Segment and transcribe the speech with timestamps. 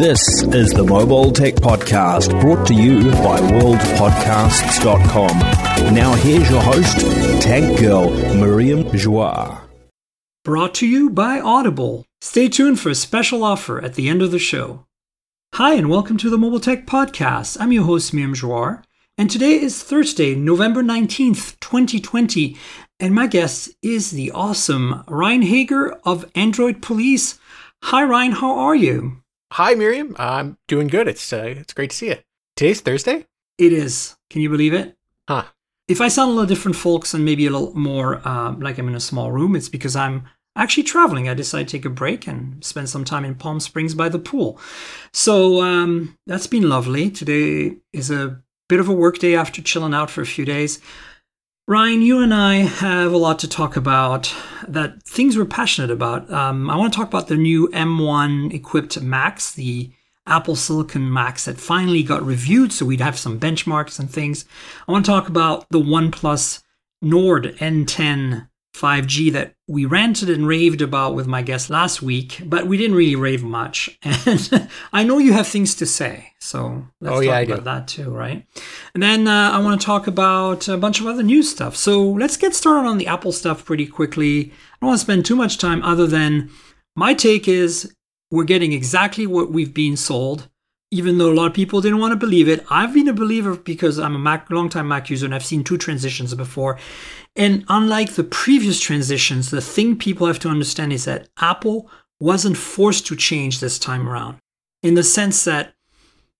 [0.00, 5.38] This is the Mobile Tech Podcast brought to you by worldpodcasts.com.
[5.94, 7.00] Now here's your host,
[7.42, 9.60] Tank Girl Miriam Joire.
[10.42, 12.06] Brought to you by Audible.
[12.22, 14.86] Stay tuned for a special offer at the end of the show.
[15.56, 17.58] Hi, and welcome to the Mobile Tech Podcast.
[17.60, 18.82] I'm your host, Miriam Joire,
[19.18, 22.56] and today is Thursday, November 19th, 2020,
[22.98, 27.38] and my guest is the awesome Ryne Hager of Android Police.
[27.82, 29.18] Hi, Ryne, how are you?
[29.54, 30.14] Hi, Miriam.
[30.16, 31.08] I'm doing good.
[31.08, 32.16] It's uh, it's great to see you.
[32.54, 33.26] Today's Thursday.
[33.58, 34.16] It is.
[34.30, 34.96] Can you believe it?
[35.28, 35.44] Huh.
[35.88, 38.86] If I sound a little different, folks, and maybe a little more uh, like I'm
[38.86, 41.28] in a small room, it's because I'm actually traveling.
[41.28, 44.20] I decided to take a break and spend some time in Palm Springs by the
[44.20, 44.60] pool.
[45.12, 47.10] So um, that's been lovely.
[47.10, 50.78] Today is a bit of a work day after chilling out for a few days.
[51.70, 54.34] Ryne, you and I have a lot to talk about
[54.66, 56.28] that things we're passionate about.
[56.28, 59.92] Um, I want to talk about the new M1 equipped Macs, the
[60.26, 64.46] Apple Silicon Macs that finally got reviewed, so we'd have some benchmarks and things.
[64.88, 66.60] I want to talk about the OnePlus
[67.00, 72.66] Nord N10 5G that we ranted and raved about with my guest last week, but
[72.66, 73.96] we didn't really rave much.
[74.26, 77.58] And I know you have things to say, so let's Oh, talk yeah, I about
[77.58, 77.64] do.
[77.64, 78.44] that too, right?
[78.94, 81.76] And then uh, I want to talk about a bunch of other news stuff.
[81.76, 84.50] So let's get started on the Apple stuff pretty quickly.
[84.50, 86.50] I don't want to spend too much time other than
[86.96, 87.94] my take is
[88.32, 90.48] we're getting exactly what we've been sold.
[90.92, 93.54] Even though a lot of people didn't want to believe it, I've been a believer
[93.54, 96.78] because I'm a Mac, longtime Mac user and I've seen two transitions before.
[97.36, 102.56] And unlike the previous transitions, the thing people have to understand is that Apple wasn't
[102.56, 104.38] forced to change this time around
[104.82, 105.74] in the sense that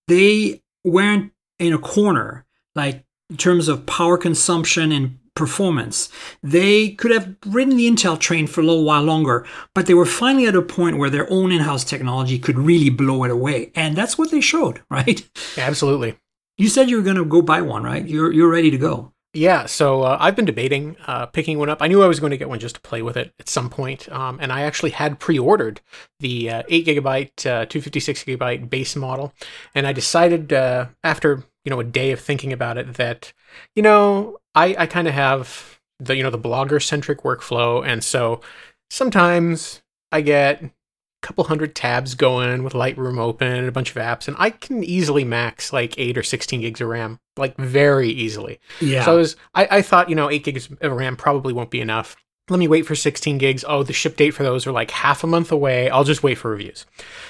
[0.08, 6.10] they weren't in a corner, like in terms of power consumption and performance.
[6.42, 10.04] They could have ridden the Intel train for a little while longer, but they were
[10.04, 13.72] finally at a point where their own in house technology could really blow it away.
[13.74, 15.26] And that's what they showed, right?
[15.56, 16.18] Absolutely.
[16.58, 18.06] You said you were going to go buy one, right?
[18.06, 19.14] You're, you're ready to go.
[19.32, 19.64] Yeah.
[19.66, 21.80] So uh, I've been debating uh, picking one up.
[21.80, 23.70] I knew I was going to get one just to play with it at some
[23.70, 25.80] point, um, and I actually had pre-ordered
[26.18, 29.32] the uh, eight gigabyte, uh, two fifty six gigabyte base model,
[29.72, 33.32] and I decided uh, after you know a day of thinking about it that
[33.74, 38.02] you know I I kind of have the you know the blogger centric workflow, and
[38.02, 38.40] so
[38.90, 39.82] sometimes
[40.12, 40.70] I get a
[41.22, 44.82] couple hundred tabs going with Lightroom open and a bunch of apps, and I can
[44.82, 48.60] easily max like eight or sixteen gigs of RAM, like very easily.
[48.80, 49.04] Yeah.
[49.04, 51.80] So I was, I, I thought, you know, eight gigs of RAM probably won't be
[51.80, 52.16] enough.
[52.48, 53.64] Let me wait for 16 gigs.
[53.66, 55.88] Oh, the ship date for those are like half a month away.
[55.88, 56.84] I'll just wait for reviews.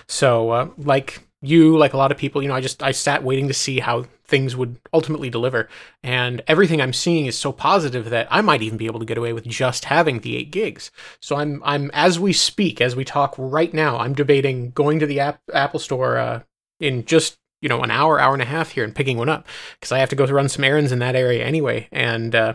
[0.08, 3.22] So, uh, like you, like a lot of people, you know, I just I sat
[3.22, 5.68] waiting to see how things would ultimately deliver,
[6.02, 9.18] and everything I'm seeing is so positive that I might even be able to get
[9.18, 10.90] away with just having the eight gigs.
[11.20, 15.06] So I'm I'm as we speak, as we talk right now, I'm debating going to
[15.06, 16.40] the app, Apple Store uh,
[16.78, 19.46] in just you know an hour, hour and a half here and picking one up
[19.78, 22.54] because I have to go to run some errands in that area anyway, and uh,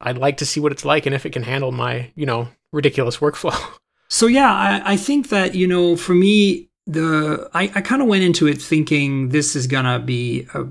[0.00, 2.48] I'd like to see what it's like and if it can handle my you know
[2.72, 3.56] ridiculous workflow.
[4.08, 8.08] So yeah, I, I think that you know, for me, the I, I kind of
[8.08, 10.66] went into it thinking this is gonna be a,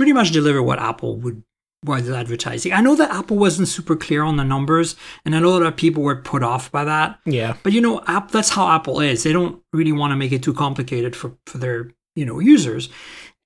[0.00, 1.42] pretty much deliver what Apple would
[1.84, 2.72] was advertising.
[2.72, 4.96] I know that Apple wasn't super clear on the numbers,
[5.26, 7.20] and I know that people were put off by that.
[7.26, 9.24] yeah, But you know, app that's how Apple is.
[9.24, 12.88] They don't really want to make it too complicated for for their you know users.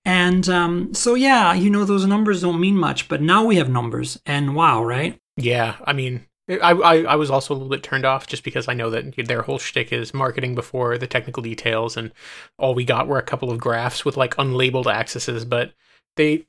[0.04, 3.68] And um, so yeah, you know, those numbers don't mean much, but now we have
[3.68, 5.18] numbers, and wow, right?
[5.36, 5.74] yeah.
[5.84, 6.24] I mean.
[6.46, 9.16] I, I, I was also a little bit turned off just because I know that
[9.16, 12.12] their whole shtick is marketing before the technical details, and
[12.58, 15.46] all we got were a couple of graphs with like unlabeled accesses.
[15.46, 15.72] But
[16.16, 16.46] they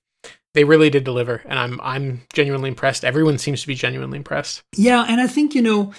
[0.53, 3.03] they really did deliver, and I'm I'm genuinely impressed.
[3.03, 4.63] Everyone seems to be genuinely impressed.
[4.75, 5.93] Yeah, and I think, you know,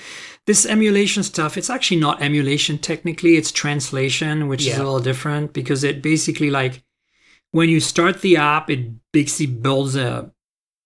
[0.47, 5.53] this emulation stuff, it's actually not emulation technically, it's translation, which is a little different
[5.53, 6.83] because it basically like
[7.53, 10.33] when you start the app, it basically builds a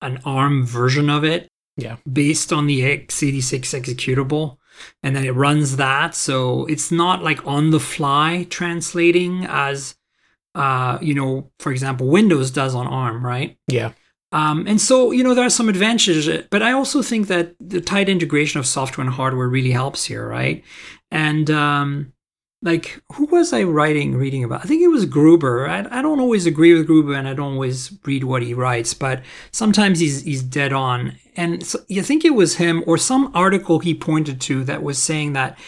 [0.03, 4.57] an ARM version of it Yeah, based on the x86 executable
[5.03, 9.97] and then it runs that so it's not like on the fly translating as
[10.55, 13.93] uh you know for example windows does on arm right yeah,
[14.33, 17.81] um, and so, you know, there are some advantages, but I also think that the
[17.81, 20.63] tight integration of software and hardware really helps here, right?
[21.11, 22.13] And um,
[22.63, 24.61] like, who was I writing, reading about?
[24.61, 25.69] I think it was Gruber.
[25.69, 28.95] I, I don't always agree with Gruber, and I don't always read what he writes,
[28.95, 31.17] but sometimes he's he's dead on.
[31.35, 35.03] And so, you think it was him or some article he pointed to that was
[35.03, 35.59] saying that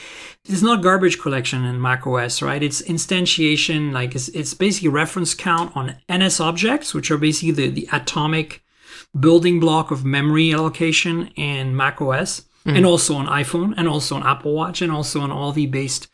[0.44, 2.62] it's not garbage collection in macOS, right?
[2.62, 7.70] It's instantiation, like it's, it's basically reference count on NS objects, which are basically the,
[7.70, 8.64] the atomic
[9.18, 12.46] building block of memory allocation in macOS.
[12.64, 12.76] Hmm.
[12.76, 16.06] and also on iPhone, and also on Apple Watch, and also on all the based.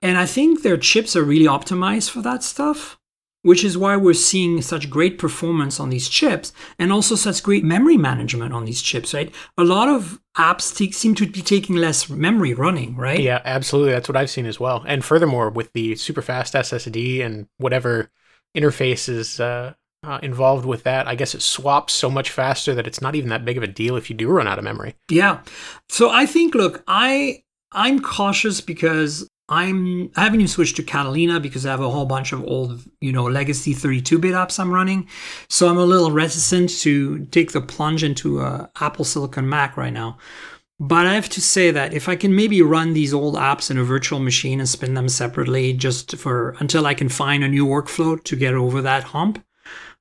[0.00, 2.96] And I think their chips are really optimized for that stuff
[3.42, 7.64] which is why we're seeing such great performance on these chips and also such great
[7.64, 9.32] memory management on these chips, right?
[9.56, 13.20] A lot of apps t- seem to be taking less memory running, right?
[13.20, 13.92] Yeah, absolutely.
[13.92, 14.84] That's what I've seen as well.
[14.86, 18.10] And furthermore, with the super fast SSD and whatever
[18.56, 22.86] interface is uh, uh, involved with that, I guess it swaps so much faster that
[22.86, 24.96] it's not even that big of a deal if you do run out of memory.
[25.10, 25.42] Yeah.
[25.88, 31.38] So I think, look, I I'm cautious because I'm I haven't even switched to Catalina
[31.38, 35.08] because I have a whole bunch of old, you know, legacy 32-bit apps I'm running.
[35.48, 39.92] So I'm a little reticent to take the plunge into a Apple Silicon Mac right
[39.92, 40.18] now.
[40.78, 43.78] But I have to say that if I can maybe run these old apps in
[43.78, 47.64] a virtual machine and spin them separately just for until I can find a new
[47.66, 49.42] workflow to get over that hump,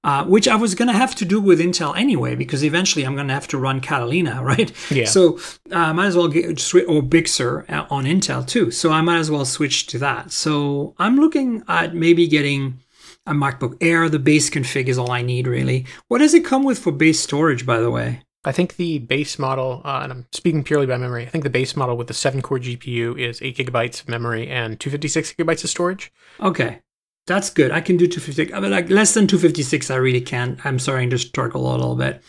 [0.05, 3.15] uh, which I was going to have to do with Intel anyway, because eventually I'm
[3.15, 4.71] going to have to run Catalina, right?
[4.91, 5.05] Yeah.
[5.05, 5.39] So
[5.71, 8.69] uh, I might as well get or Big Sur uh, on Intel too.
[8.69, 10.31] So I might as well switch to that.
[10.31, 12.79] So I'm looking at maybe getting
[13.25, 14.07] a MacBook Air.
[14.07, 15.87] The base config is all I need really.
[16.07, 18.21] What does it come with for base storage, by the way?
[18.47, 21.49] I think the base model, uh, and I'm speaking purely by memory, I think the
[21.49, 25.63] base model with the 7 core GPU is 8 gigabytes of memory and 256 gigabytes
[25.63, 26.13] of storage.
[26.39, 26.81] Okay.
[27.27, 27.71] That's good.
[27.71, 28.53] I can do 256.
[28.53, 30.63] I mean, like less than 256, I really can't.
[30.65, 32.21] I'm starting to struggle a little bit,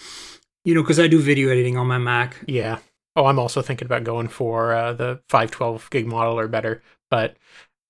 [0.65, 2.37] you know, because I do video editing on my Mac.
[2.47, 2.79] Yeah.
[3.15, 7.37] Oh, I'm also thinking about going for uh, the 512 gig model or better, but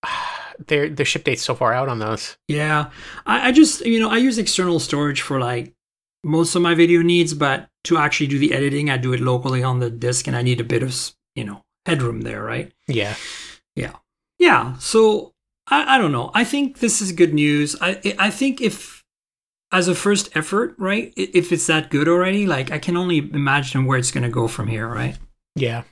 [0.67, 2.37] they're the ship date's so far out on those.
[2.49, 2.91] Yeah,
[3.25, 5.75] I, I just you know I use external storage for like
[6.25, 9.62] most of my video needs, but to actually do the editing, I do it locally
[9.62, 10.97] on the disk, and I need a bit of
[11.35, 12.73] you know headroom there, right?
[12.87, 13.14] Yeah.
[13.75, 13.97] Yeah.
[14.38, 14.76] Yeah.
[14.79, 15.35] So
[15.68, 16.30] I, I don't know.
[16.34, 17.76] I think this is good news.
[17.80, 19.02] I I think if
[19.72, 21.12] as a first effort, right?
[21.16, 24.48] If it's that good already, like I can only imagine where it's going to go
[24.48, 25.18] from here, right?
[25.54, 25.82] Yeah.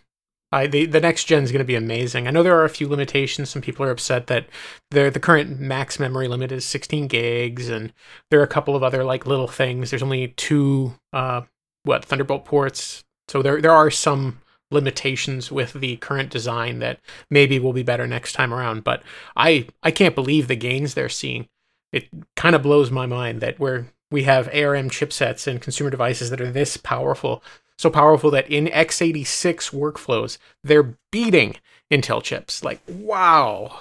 [0.52, 2.28] I, the, the next gen is going to be amazing.
[2.28, 3.50] I know there are a few limitations.
[3.50, 4.46] Some people are upset that
[4.92, 7.92] the the current max memory limit is 16 gigs, and
[8.30, 9.90] there are a couple of other like little things.
[9.90, 11.42] There's only two uh,
[11.82, 14.40] what Thunderbolt ports, so there there are some
[14.70, 17.00] limitations with the current design that
[17.30, 18.84] maybe will be better next time around.
[18.84, 19.02] But
[19.36, 21.48] I I can't believe the gains they're seeing.
[21.92, 26.30] It kind of blows my mind that we're we have ARM chipsets and consumer devices
[26.30, 27.42] that are this powerful,
[27.78, 31.56] so powerful that in x86 workflows they're beating
[31.90, 32.64] Intel chips.
[32.64, 33.78] Like wow.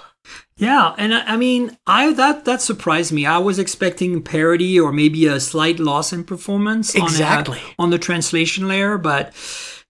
[0.56, 3.26] Yeah, and I, I mean, I that that surprised me.
[3.26, 7.58] I was expecting parity or maybe a slight loss in performance exactly.
[7.58, 9.34] on, a, on the translation layer, but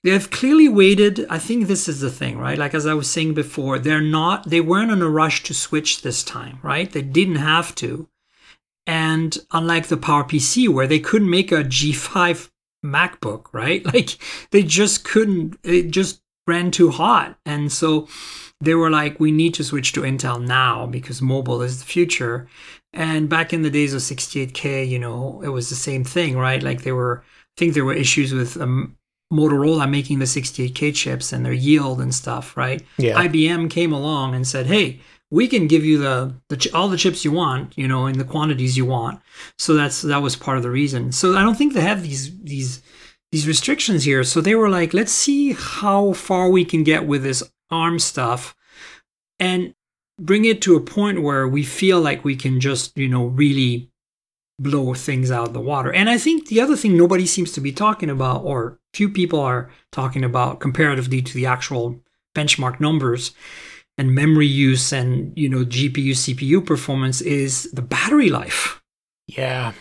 [0.05, 1.27] they've clearly waited.
[1.29, 2.59] I think this is the thing, right?
[2.59, 6.03] Like as I was saying before, they're not they weren't in a rush to switch
[6.03, 6.91] this time, right?
[6.91, 8.09] They didn't have to.
[8.87, 12.51] And unlike the PowerPC where they couldn't make a G5
[12.85, 13.85] MacBook, right?
[13.95, 14.19] Like
[14.53, 17.37] they just couldn't it just ran too hot.
[17.47, 18.07] And so
[18.61, 22.47] they were like we need to switch to Intel now because mobile is the future.
[22.93, 26.63] And back in the days of 68K, you know, it was the same thing, right?
[26.63, 28.97] Like there were I think there were issues with um,
[29.33, 32.85] Motorola making the 68K chips and their yield and stuff, right?
[32.99, 33.21] Yeah.
[33.23, 35.01] IBM came along and said, "Hey,
[35.31, 38.25] we can give you the, the all the chips you want, you know, in the
[38.25, 39.21] quantities you want."
[39.59, 41.13] So that's that was part of the reason.
[41.13, 42.83] So I don't think they have these these
[43.33, 44.25] these restrictions here.
[44.25, 48.55] So they were like, "Let's see how far we can get with this ARM stuff
[49.41, 49.75] and
[50.21, 53.91] bring it to a point where we feel like we can just, you know, really
[54.59, 55.93] blow things out of the water.
[55.93, 59.41] And I think the other thing nobody seems to be talking about, or few people
[59.41, 62.01] are talking about comparatively to the actual
[62.37, 63.33] benchmark numbers
[63.97, 68.83] and memory use and you know GPU CPU performance is the battery life.
[69.27, 69.73] Yeah.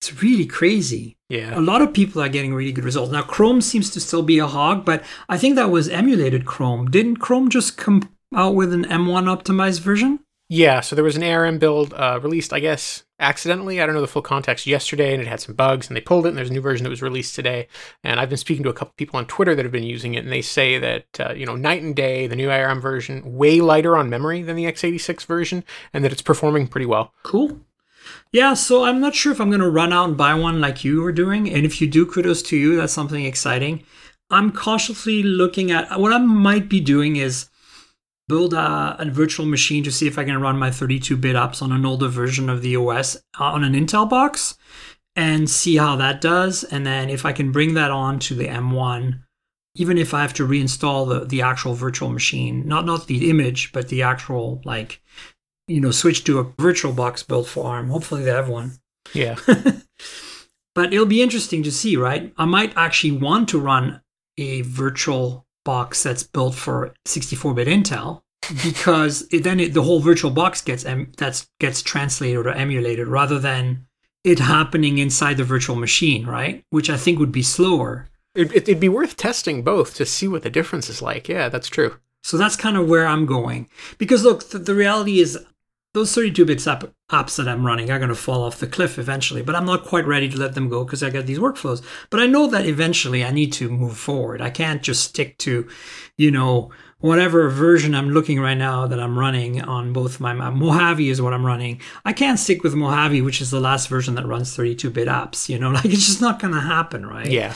[0.00, 1.16] It's really crazy.
[1.30, 1.58] Yeah.
[1.58, 3.10] A lot of people are getting really good results.
[3.10, 6.90] Now Chrome seems to still be a hog, but I think that was emulated Chrome.
[6.90, 10.20] Didn't Chrome just come out with an M1 optimized version?
[10.50, 13.80] Yeah, so there was an ARM build uh, released, I guess, accidentally.
[13.80, 16.26] I don't know the full context yesterday, and it had some bugs, and they pulled
[16.26, 16.30] it.
[16.30, 17.68] And there's a new version that was released today.
[18.04, 20.24] And I've been speaking to a couple people on Twitter that have been using it,
[20.24, 23.60] and they say that uh, you know, night and day, the new ARM version way
[23.60, 27.12] lighter on memory than the x86 version, and that it's performing pretty well.
[27.22, 27.60] Cool.
[28.32, 30.84] Yeah, so I'm not sure if I'm going to run out and buy one like
[30.84, 31.50] you are doing.
[31.50, 32.76] And if you do, kudos to you.
[32.76, 33.84] That's something exciting.
[34.30, 37.48] I'm cautiously looking at what I might be doing is
[38.28, 41.72] build a, a, virtual machine to see if I can run my 32-bit apps on
[41.72, 44.56] an older version of the OS uh, on an Intel box
[45.16, 46.64] and see how that does.
[46.64, 49.20] And then if I can bring that on to the M1,
[49.76, 53.72] even if I have to reinstall the, the actual virtual machine, not not the image,
[53.72, 55.02] but the actual like,
[55.66, 57.88] you know, switch to a virtual box built for ARM.
[57.88, 58.72] Hopefully they have one.
[59.12, 59.36] Yeah.
[60.74, 62.32] but it'll be interesting to see, right?
[62.36, 64.00] I might actually want to run
[64.38, 68.22] a virtual box that's built for 64-bit Intel
[68.62, 73.08] because it, then it, the whole virtual box gets em, that's gets translated or emulated
[73.08, 73.86] rather than
[74.22, 76.64] it happening inside the virtual machine, right?
[76.70, 78.08] Which I think would be slower.
[78.34, 81.28] It, it, it'd be worth testing both to see what the difference is like.
[81.28, 81.96] Yeah, that's true.
[82.22, 83.68] So that's kind of where I'm going.
[83.98, 85.38] Because look, the, the reality is
[85.94, 88.98] those 32 bit app, apps that I'm running are going to fall off the cliff
[88.98, 91.82] eventually, but I'm not quite ready to let them go because I got these workflows.
[92.10, 94.42] But I know that eventually I need to move forward.
[94.42, 95.68] I can't just stick to,
[96.18, 100.50] you know, whatever version I'm looking right now that I'm running on both my, my
[100.50, 101.80] Mojave is what I'm running.
[102.04, 105.48] I can't stick with Mojave, which is the last version that runs 32 bit apps.
[105.48, 107.30] You know, like it's just not going to happen, right?
[107.30, 107.52] Yeah.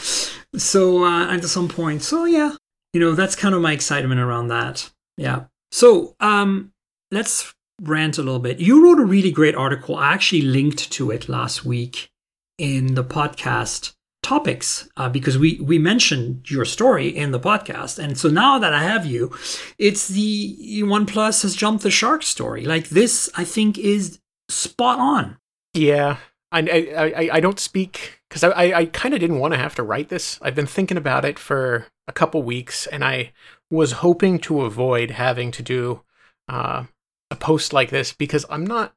[0.56, 2.52] So uh, at some point, so yeah,
[2.92, 4.90] you know, that's kind of my excitement around that.
[5.16, 5.46] Yeah.
[5.72, 6.72] So um,
[7.10, 8.58] let's rant a little bit.
[8.60, 9.96] You wrote a really great article.
[9.96, 12.10] I actually linked to it last week
[12.58, 17.98] in the podcast topics uh, because we we mentioned your story in the podcast.
[18.02, 19.32] And so now that i have you
[19.78, 22.64] it's the oneplus has jumped the shark story.
[22.64, 24.18] Like this i think is
[24.48, 25.38] spot on.
[25.72, 26.18] Yeah.
[26.50, 29.74] I i i, don't speak because i i, I kind of didn't want to have
[29.76, 30.38] to write this.
[30.42, 33.32] I've been thinking about it for a couple weeks and i
[33.70, 36.02] was hoping to avoid having to do
[36.48, 36.84] uh,
[37.30, 38.94] a post like this because I'm not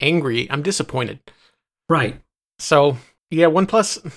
[0.00, 0.50] angry.
[0.50, 1.20] I'm disappointed.
[1.88, 2.20] Right.
[2.58, 2.96] So,
[3.30, 4.12] yeah, OnePlus,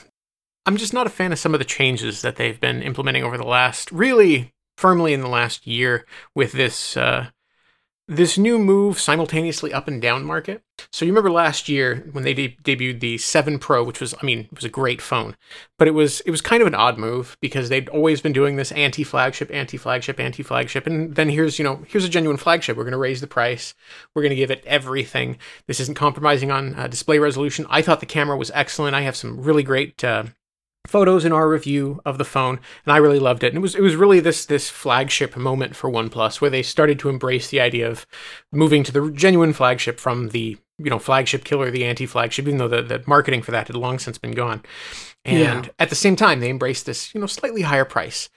[0.65, 3.38] I'm just not a fan of some of the changes that they've been implementing over
[3.38, 7.27] the last, really firmly in the last year with this uh,
[8.07, 10.62] this new move simultaneously up and down market.
[10.91, 14.25] So you remember last year when they de- debuted the 7 Pro, which was I
[14.25, 15.38] mean, it was a great phone,
[15.79, 18.55] but it was it was kind of an odd move because they'd always been doing
[18.55, 22.75] this anti-flagship, anti-flagship, anti-flagship and then here's, you know, here's a genuine flagship.
[22.75, 23.74] We're going to raise the price.
[24.13, 25.38] We're going to give it everything.
[25.67, 27.65] This isn't compromising on uh, display resolution.
[27.69, 28.95] I thought the camera was excellent.
[28.95, 30.25] I have some really great uh,
[30.85, 33.47] photos in our review of the phone, and I really loved it.
[33.47, 36.99] And it was it was really this this flagship moment for OnePlus where they started
[36.99, 38.05] to embrace the idea of
[38.51, 42.67] moving to the genuine flagship from the you know flagship killer, the anti-flagship, even though
[42.67, 44.63] the, the marketing for that had long since been gone.
[45.25, 45.71] And yeah.
[45.79, 48.29] at the same time, they embraced this you know slightly higher price,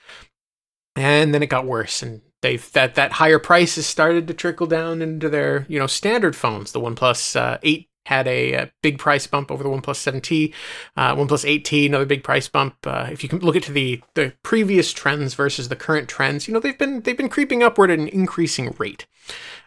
[0.95, 2.21] and then it got worse and.
[2.43, 6.71] they've that that higher prices started to trickle down into their you know standard phones.
[6.71, 10.53] The OnePlus uh, 8 had a, a, big price bump over the OnePlus 7T,
[10.95, 12.75] uh, OnePlus 8T, another big price bump.
[12.85, 16.53] Uh, if you can look at the the previous trends versus the current trends, you
[16.53, 19.05] know they've been they've been creeping upward at an increasing rate,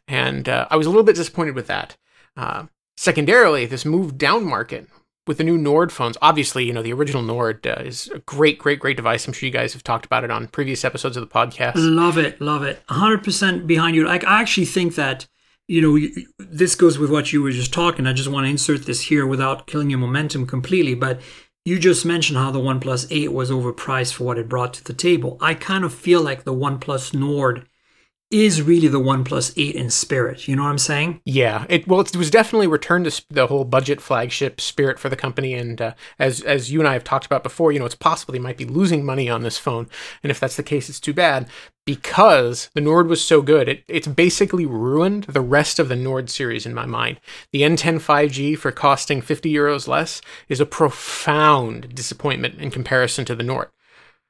[0.08, 1.96] and uh, I was a little bit disappointed with that.
[2.36, 2.66] Uh,
[2.96, 4.88] secondarily, this move down market
[5.26, 8.58] with the new Nord phones, obviously, you know, the original Nord uh, is a great,
[8.58, 9.26] great, great device.
[9.26, 11.74] I'm sure you guys have talked about it on previous episodes of the podcast.
[11.76, 12.82] Love it, love it.
[12.88, 14.06] 100% behind you.
[14.06, 15.28] Like, I actually think that
[15.70, 18.04] you know, this goes with what you were just talking.
[18.04, 20.96] I just want to insert this here without killing your momentum completely.
[20.96, 21.20] But
[21.64, 24.92] you just mentioned how the OnePlus 8 was overpriced for what it brought to the
[24.92, 25.38] table.
[25.40, 27.68] I kind of feel like the OnePlus Nord
[28.30, 30.46] is really the OnePlus 8 in spirit.
[30.46, 31.20] You know what I'm saying?
[31.24, 31.66] Yeah.
[31.68, 35.54] It well, it was definitely returned to the whole budget flagship spirit for the company.
[35.54, 38.32] And uh, as as you and I have talked about before, you know, it's possible
[38.32, 39.88] they might be losing money on this phone.
[40.22, 41.48] And if that's the case, it's too bad
[41.84, 43.68] because the Nord was so good.
[43.68, 47.20] It it's basically ruined the rest of the Nord series in my mind.
[47.52, 53.34] The N10 5G for costing 50 euros less is a profound disappointment in comparison to
[53.34, 53.70] the Nord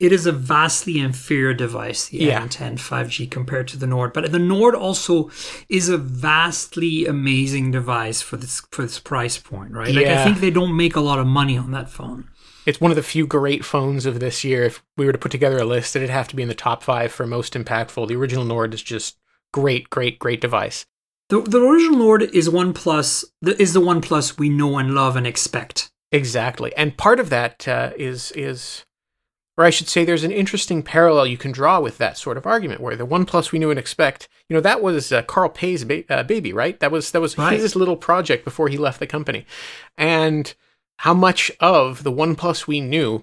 [0.00, 2.40] it is a vastly inferior device, the yeah.
[2.40, 4.14] N10 5G compared to the Nord.
[4.14, 5.30] But the Nord also
[5.68, 9.94] is a vastly amazing device for this for this price point, right?
[9.94, 12.28] Like I think they don't make a lot of money on that phone.
[12.64, 14.64] It's one of the few great phones of this year.
[14.64, 16.82] If we were to put together a list, it'd have to be in the top
[16.82, 18.08] five for most impactful.
[18.08, 19.18] The original Nord is just
[19.52, 20.86] great, great, great device.
[21.28, 25.14] The the original Nord is one plus is the one plus we know and love
[25.16, 25.90] and expect.
[26.10, 28.84] Exactly, and part of that uh, is is
[29.60, 32.46] or I should say, there's an interesting parallel you can draw with that sort of
[32.46, 35.84] argument, where the OnePlus we knew and expect, you know, that was uh, Carl Pei's
[35.84, 36.80] ba- uh, baby, right?
[36.80, 37.60] That was that was right.
[37.60, 39.44] his little project before he left the company,
[39.98, 40.54] and
[41.00, 43.22] how much of the OnePlus we knew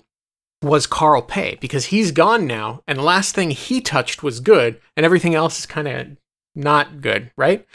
[0.61, 4.79] was Carl Pei because he's gone now, and the last thing he touched was good,
[4.95, 6.07] and everything else is kind of
[6.53, 7.65] not good, right?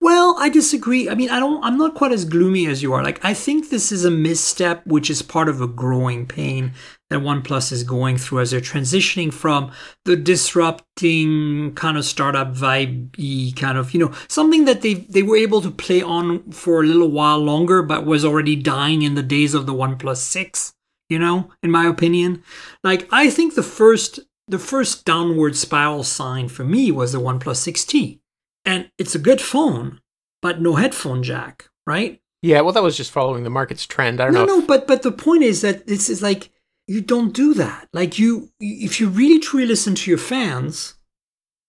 [0.00, 1.08] Well, I disagree.
[1.08, 3.02] I mean, I don't I'm not quite as gloomy as you are.
[3.02, 6.72] Like I think this is a misstep which is part of a growing pain
[7.10, 9.70] that OnePlus is going through as they're transitioning from
[10.04, 15.36] the disrupting kind of startup vibe kind of, you know, something that they they were
[15.36, 19.22] able to play on for a little while longer but was already dying in the
[19.22, 20.74] days of the OnePlus 6,
[21.08, 22.42] you know, in my opinion.
[22.82, 27.72] Like I think the first the first downward spiral sign for me was the OnePlus
[27.72, 28.20] 6T
[28.64, 30.00] and it's a good phone,
[30.42, 32.20] but no headphone jack, right?
[32.42, 34.20] Yeah, well, that was just following the market's trend.
[34.20, 34.54] I don't no, know.
[34.54, 36.50] No, no, but but the point is that this is like
[36.86, 37.88] you don't do that.
[37.92, 40.94] Like you, if you really truly listen to your fans,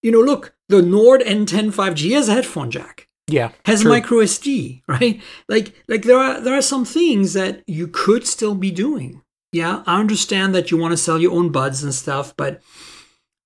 [0.02, 3.52] you know, look, the Nord N10 5G has a headphone jack, Yeah.
[3.64, 3.90] has true.
[3.90, 5.22] micro SD, right?
[5.48, 9.22] Like, like there are there are some things that you could still be doing.
[9.52, 12.60] Yeah, I understand that you want to sell your own buds and stuff, but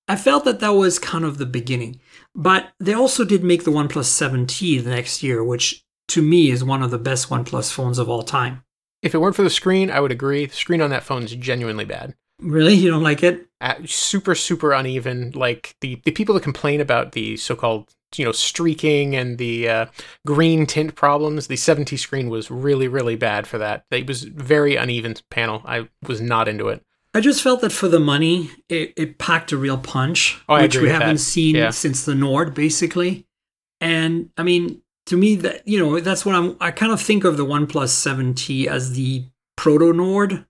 [0.09, 2.01] I felt that that was kind of the beginning.
[2.35, 6.63] But they also did make the OnePlus 7T the next year, which to me is
[6.63, 8.63] one of the best OnePlus phones of all time.
[9.01, 10.45] If it weren't for the screen, I would agree.
[10.45, 12.15] The screen on that phone is genuinely bad.
[12.39, 13.47] Really, you don't like it?
[13.59, 15.31] Uh, super, super uneven.
[15.35, 19.85] Like the, the people that complain about the so-called you know streaking and the uh,
[20.25, 23.85] green tint problems, the 7T screen was really, really bad for that.
[23.91, 25.61] It was very uneven panel.
[25.65, 26.83] I was not into it.
[27.13, 30.77] I just felt that for the money, it, it packed a real punch, Oh, which
[30.77, 31.19] we haven't that.
[31.19, 31.71] seen Yeah.
[31.71, 33.25] since the Nord, basically.
[33.81, 36.55] And I mean, to me, that you know, that's what I'm.
[36.61, 39.25] I kind of think of the OnePlus 7T as the
[39.57, 40.45] proto Nord,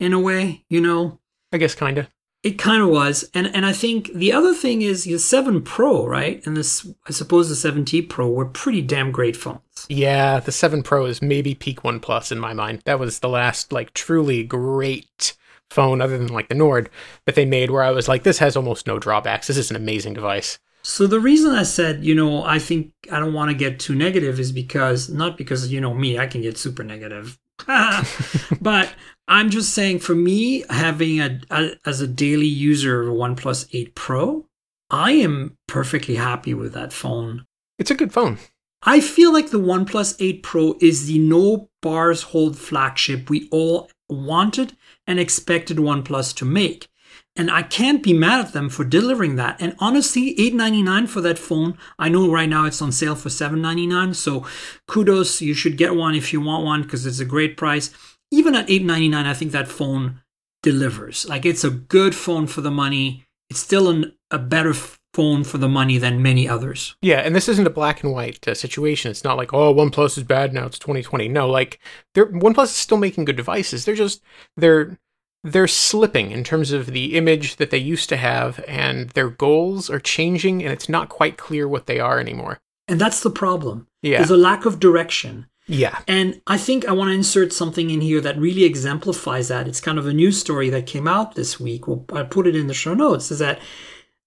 [0.00, 0.64] in a way.
[0.68, 1.20] You know,
[1.52, 2.08] I guess kind of.
[2.42, 6.06] it kind of was, and and I think the other thing is the 7 Pro,
[6.06, 6.44] right?
[6.46, 9.60] And this, I suppose, the 7T Pro were pretty damn great phones.
[9.88, 12.82] Yeah, the 7 Pro is maybe peak OnePlus in my mind.
[12.86, 15.34] That was the last like truly great
[15.72, 16.90] phone other than like the Nord
[17.26, 19.46] that they made where I was like this has almost no drawbacks.
[19.46, 20.58] This is an amazing device.
[20.82, 23.94] So the reason I said, you know, I think I don't want to get too
[23.94, 27.38] negative is because not because you know me, I can get super negative.
[28.60, 28.92] but
[29.28, 33.68] I'm just saying for me having a, a as a daily user of a OnePlus
[33.72, 34.46] 8 Pro,
[34.90, 37.46] I am perfectly happy with that phone.
[37.78, 38.38] It's a good phone.
[38.82, 43.88] I feel like the OnePlus 8 Pro is the no bars hold flagship we all
[44.08, 44.76] wanted
[45.06, 46.88] and expected OnePlus to make.
[47.34, 49.56] And I can't be mad at them for delivering that.
[49.60, 51.78] And honestly, 899 for that phone.
[51.98, 54.14] I know right now it's on sale for 799.
[54.14, 54.46] So
[54.86, 57.90] kudos, you should get one if you want one because it's a great price.
[58.30, 60.20] Even at 899, I think that phone
[60.62, 61.26] delivers.
[61.26, 63.24] Like it's a good phone for the money.
[63.48, 64.74] It's still an, a better
[65.14, 66.96] phone for the money than many others.
[67.02, 69.10] Yeah, and this isn't a black and white uh, situation.
[69.10, 70.66] It's not like oh OnePlus is bad now.
[70.66, 71.28] It's 2020.
[71.28, 71.78] No, like
[72.14, 73.84] they're OnePlus is still making good devices.
[73.84, 74.22] They're just
[74.56, 74.98] they're
[75.44, 79.90] they're slipping in terms of the image that they used to have, and their goals
[79.90, 82.60] are changing, and it's not quite clear what they are anymore.
[82.88, 83.88] And that's the problem.
[84.02, 85.46] Yeah, There's a lack of direction.
[85.66, 89.66] yeah, And I think I want to insert something in here that really exemplifies that.
[89.68, 91.86] It's kind of a news story that came out this week.
[91.88, 93.30] Well, I put it in the show notes.
[93.30, 93.60] Is that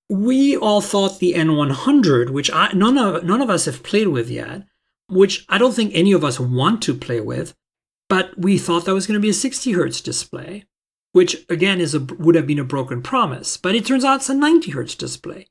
[0.10, 4.30] we all thought the N100, which I, none of none of us have played with
[4.30, 4.64] yet,
[5.08, 7.56] which I don't think any of us want to play with,
[8.08, 10.66] but we thought that was going to be a 60 hertz display,
[11.12, 13.58] which again is a would have been a broken promise.
[13.58, 15.48] But it turns out it's a 90 hertz display,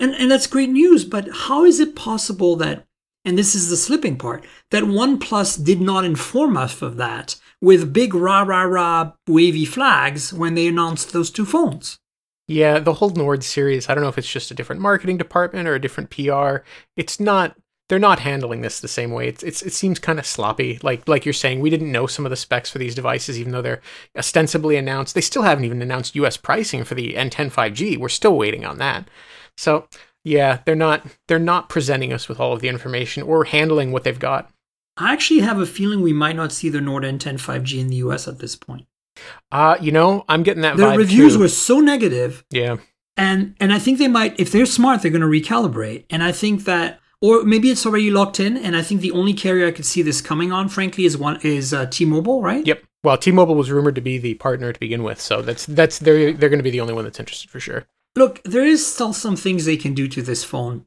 [0.00, 1.04] and and that's great news.
[1.04, 2.86] But how is it possible that
[3.24, 7.92] and this is the slipping part, that OnePlus did not inform us of that with
[7.92, 11.98] big rah rah rah wavy flags when they announced those two phones.
[12.48, 12.80] Yeah.
[12.80, 13.88] The whole Nord series.
[13.88, 16.58] I don't know if it's just a different marketing department or a different PR.
[16.96, 17.56] It's not.
[17.88, 19.28] They're not handling this the same way.
[19.28, 20.78] It's, it's it seems kind of sloppy.
[20.82, 23.52] Like like you're saying, we didn't know some of the specs for these devices, even
[23.52, 23.80] though they're
[24.16, 25.14] ostensibly announced.
[25.14, 26.36] They still haven't even announced U.S.
[26.36, 27.96] pricing for the N10 5G.
[27.96, 29.08] We're still waiting on that.
[29.56, 29.88] So
[30.24, 34.04] yeah, they're not they're not presenting us with all of the information or handling what
[34.04, 34.50] they've got.
[34.96, 37.96] I actually have a feeling we might not see the Nord N10 5G in the
[37.96, 38.86] US at this point.
[39.50, 41.40] Uh, you know, I'm getting that The vibe reviews too.
[41.40, 42.76] were so negative, yeah,
[43.16, 46.04] and and I think they might, if they're smart, they're going to recalibrate.
[46.10, 48.56] And I think that, or maybe it's already locked in.
[48.56, 51.40] And I think the only carrier I could see this coming on, frankly, is one
[51.42, 52.66] is uh, T-Mobile, right?
[52.66, 52.82] yep.
[53.04, 56.32] Well, T-Mobile was rumored to be the partner to begin with, so that's that's they're
[56.32, 57.86] they're going to be the only one that's interested for sure.
[58.16, 60.84] Look, there is still some things they can do to this phone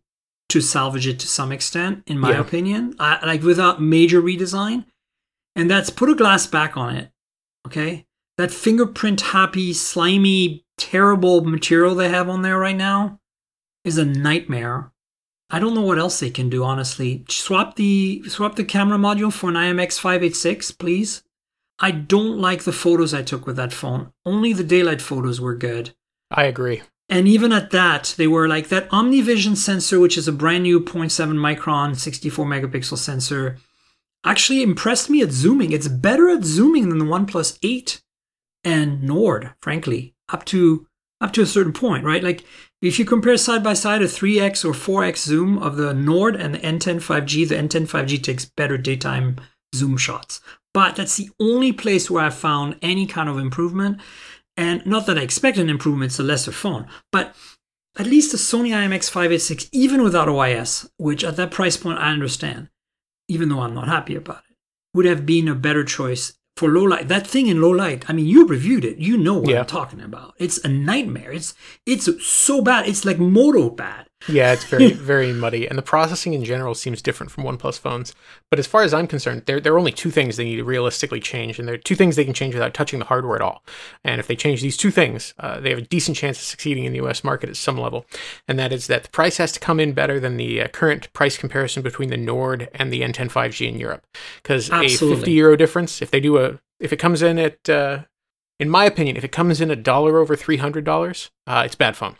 [0.49, 2.41] to salvage it to some extent, in my Yeah.
[2.41, 4.85] opinion, I, like without major redesign.
[5.55, 7.09] And that's put a glass back on it.
[7.65, 8.05] Okay,
[8.37, 13.19] that fingerprint happy, slimy, terrible material they have on there right now
[13.83, 14.91] is a nightmare.
[15.49, 16.63] I don't know what else they can do.
[16.63, 21.23] Honestly, swap the swap the camera module for an IMX586, please.
[21.79, 24.13] I don't like the photos I took with that phone.
[24.25, 25.93] Only the daylight photos were good.
[26.29, 26.83] I agree.
[27.09, 30.79] And even at that, they were like that OmniVision sensor, which is a brand new
[30.79, 33.57] 0.7 micron, 64 megapixel sensor,
[34.23, 35.73] actually impressed me at zooming.
[35.73, 38.01] It's better at zooming than the OnePlus 8
[38.63, 40.87] and Nord, frankly, up to
[41.19, 42.23] up to a certain point, right?
[42.23, 42.43] Like
[42.81, 46.55] if you compare side by side a 3x or 4x zoom of the Nord and
[46.55, 49.37] the N10 5G, the N10 5G takes better daytime
[49.75, 50.41] zoom shots.
[50.73, 53.99] But that's the only place where I found any kind of improvement.
[54.57, 57.35] And not that I expect an improvement, it's a lesser phone, but
[57.97, 62.69] at least the Sony IMX586, even without OIS, which at that price point I understand,
[63.27, 64.55] even though I'm not happy about it,
[64.93, 67.07] would have been a better choice for low light.
[67.07, 68.01] That thing in low light.
[68.09, 68.97] I mean, you reviewed it.
[69.07, 69.61] You know what Yeah.
[69.61, 70.35] I'm talking about.
[70.37, 71.31] It's a nightmare.
[71.39, 71.55] It's
[71.93, 72.87] it's so bad.
[72.87, 74.03] It's like moto bad.
[74.27, 78.13] Yeah, it's very, very muddy, and the processing in general seems different from OnePlus phones.
[78.49, 80.63] But as far as I'm concerned, there, there are only two things they need to
[80.63, 83.41] realistically change, and there are two things they can change without touching the hardware at
[83.41, 83.63] all.
[84.03, 86.85] And if they change these two things, uh, they have a decent chance of succeeding
[86.85, 88.05] in the US market at some level.
[88.47, 91.11] And that is that the price has to come in better than the uh, current
[91.13, 94.05] price comparison between the Nord and the N10 5G in Europe.
[94.41, 98.03] Because a 50 euro difference, if they do a, if it comes in at, uh,
[98.59, 102.15] in my opinion, if it comes in a dollar over $300, uh, it's bad phone.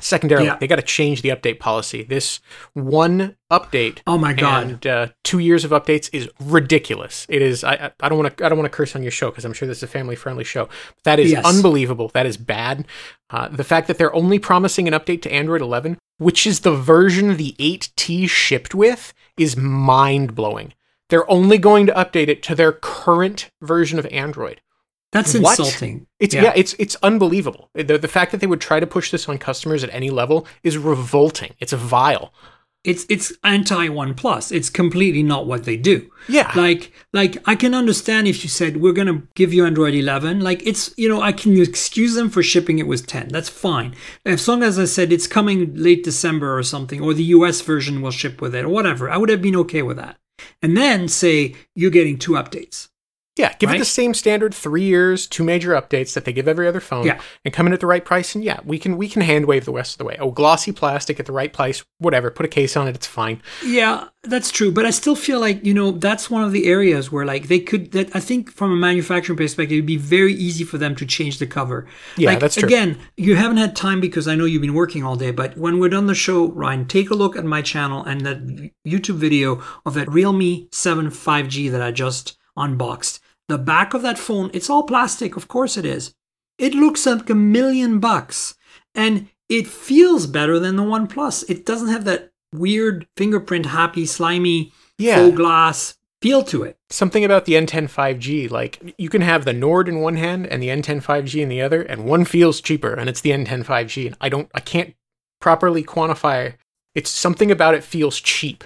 [0.00, 0.56] Secondarily, Yeah.
[0.56, 2.02] they got to change the update policy.
[2.02, 2.40] This
[2.72, 4.62] one update Oh my god.
[4.66, 7.24] and uh, two years of updates is ridiculous.
[7.28, 7.62] It is.
[7.62, 8.44] I I- don't want to.
[8.44, 10.16] I don't want to curse on your show because I'm sure this is a family
[10.16, 10.68] friendly show.
[11.04, 11.44] That is Yes.
[11.44, 12.08] unbelievable.
[12.14, 12.86] That is bad.
[13.30, 16.74] Uh, the fact that they're only promising an update to Android 11, which is the
[16.74, 20.74] version the 8T shipped with, is mind blowing.
[21.10, 24.60] They're only going to update it to their current version of Android.
[25.12, 25.58] That's What?
[25.58, 26.06] insulting.
[26.18, 26.52] It's yeah.
[26.56, 27.68] it's it's unbelievable.
[27.74, 30.46] The the fact that they would try to push this on customers at any level
[30.62, 31.52] is revolting.
[31.60, 32.32] It's vile.
[32.84, 34.50] It's it's anti One Plus.
[34.50, 36.10] It's completely not what they do.
[36.28, 36.50] Yeah.
[36.56, 40.40] Like like I can understand if you said we're gonna give you Android 11.
[40.40, 43.28] Like it's you know I can excuse them for shipping it with 10.
[43.28, 43.94] That's fine.
[44.24, 48.00] As long as I said it's coming late December or something, or the US version
[48.02, 50.16] will ship with it or whatever, I would have been okay with that.
[50.60, 52.88] And then say you're getting two updates.
[53.36, 56.68] Yeah, give it the same standard three years, two major updates that they give every
[56.68, 57.18] other phone, Yeah.
[57.46, 58.34] and come in at the right price.
[58.34, 60.18] And yeah, we can we can hand wave the rest of the way.
[60.20, 62.30] Oh, glossy plastic at the right price, whatever.
[62.30, 63.40] Put a case on it, it's fine.
[63.64, 64.70] Yeah, that's true.
[64.70, 67.58] But I still feel like, you know, that's one of the areas where like they
[67.58, 71.06] could that I think from a manufacturing perspective, it'd be very easy for them to
[71.06, 71.86] change the cover.
[72.18, 72.66] Yeah, like, that's true.
[72.66, 75.78] Again, you haven't had time because I know you've been working all day, but when
[75.78, 78.44] we're done the show, Ryne, take a look at my channel and that
[78.86, 83.20] YouTube video of that Realme 7 5G that I just unboxed.
[83.52, 86.14] The back of that phone, it's all plastic, of course it is.
[86.56, 88.54] It looks like a million bucks.
[88.94, 91.42] And it feels better than the One Plus.
[91.50, 95.16] It doesn't have that weird fingerprint happy, slimy, Yeah.
[95.16, 96.78] faux glass feel to it.
[96.88, 100.62] Something about the N10 5G, like you can have the Nord in one hand and
[100.62, 104.06] the N10 5G in the other, and one feels cheaper, and it's the N10 5G.
[104.06, 104.94] And I don't, I can't
[105.42, 106.54] properly quantify.
[106.94, 108.64] It's something about it feels cheap.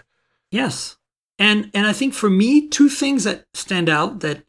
[0.52, 0.96] Yes.
[1.40, 4.44] And and I think for me, two things that stand out that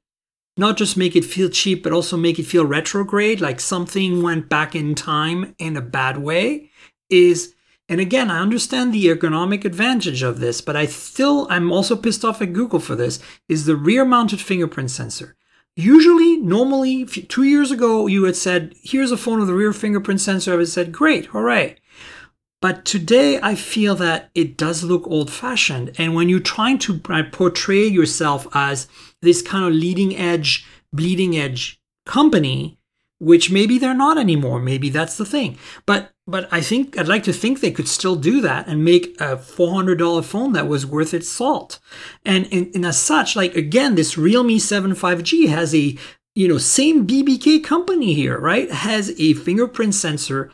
[0.57, 4.49] not just make it feel cheap, but also make it feel retrograde, like something went
[4.49, 6.69] back in time in a bad way,
[7.09, 7.53] is
[7.89, 12.25] and again, I understand the ergonomic advantage of this, but I still I'm also pissed
[12.25, 15.35] off at Google for this, is the rear mounted fingerprint sensor.
[15.77, 20.19] Usually, normally, two years ago, you had said, here's a phone with a rear fingerprint
[20.19, 20.51] sensor.
[20.51, 21.75] I would have said, great, hooray.
[22.59, 25.93] But today, I feel that it does look old fashioned.
[25.99, 28.87] And when you're trying to uh, portray yourself as
[29.21, 32.77] this kind of leading edge, bleeding edge company,
[33.19, 35.57] which maybe they're not anymore, maybe that's the thing.
[35.85, 39.19] But but I think I'd like to think they could still do that and make
[39.21, 41.79] a $400 phone that was worth its salt.
[42.25, 45.97] And, and, and as such, like again, this Realme 7 5G has a
[46.35, 48.69] you know same BBK company here, right?
[48.69, 50.51] Has a fingerprint sensor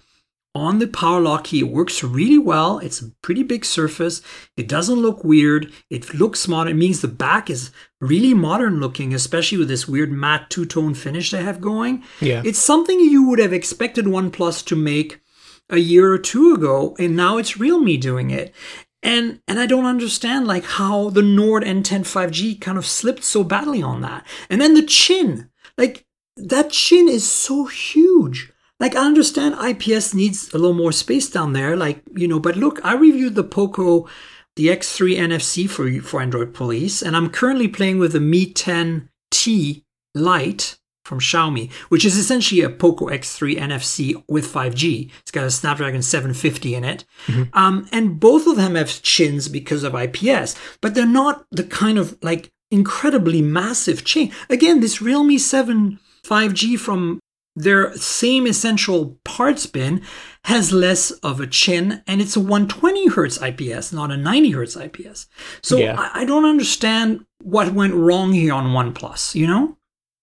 [0.56, 1.62] on the power lock key.
[1.62, 2.80] It works really well.
[2.80, 4.22] It's a pretty big surface.
[4.56, 5.72] It doesn't look weird.
[5.90, 6.74] It looks modern.
[6.74, 10.94] It means the back is really modern looking, especially with this weird matte two tone
[10.94, 12.04] finish they have going.
[12.22, 12.44] Yeah.
[12.46, 15.22] It's something you would have expected OnePlus to make
[15.70, 18.54] a year or two ago, and now it's Realme doing it.
[19.02, 23.44] And and I don't understand like how the Nord N10 5G kind of slipped so
[23.44, 24.26] badly on that.
[24.50, 26.06] And then the chin, like
[26.38, 28.53] that chin is so huge.
[28.84, 32.38] Like I understand IPS needs a little more space down there, like you know.
[32.38, 34.10] But look, I reviewed the Poco,
[34.58, 39.84] the X3 NFC for for Android Police, and I'm currently playing with the Mi 10T
[40.14, 45.10] Lite from Xiaomi, which is essentially a Poco X3 NFC with 5G.
[45.22, 47.06] It's got a Snapdragon 750 in it.
[47.54, 51.98] Um, and both of them have chins because of IPS, but they're not the kind
[51.98, 54.30] of like incredibly massive chin.
[54.50, 57.20] Again, this Realme 7 5G from
[57.56, 60.02] their same essential parts bin
[60.46, 64.76] has less of a chin and it's a 120 hertz IPS, not a 90 hertz
[64.76, 65.28] IPS.
[65.62, 65.96] So Yeah.
[66.00, 69.78] I, I don't understand what went wrong here on OnePlus, you know?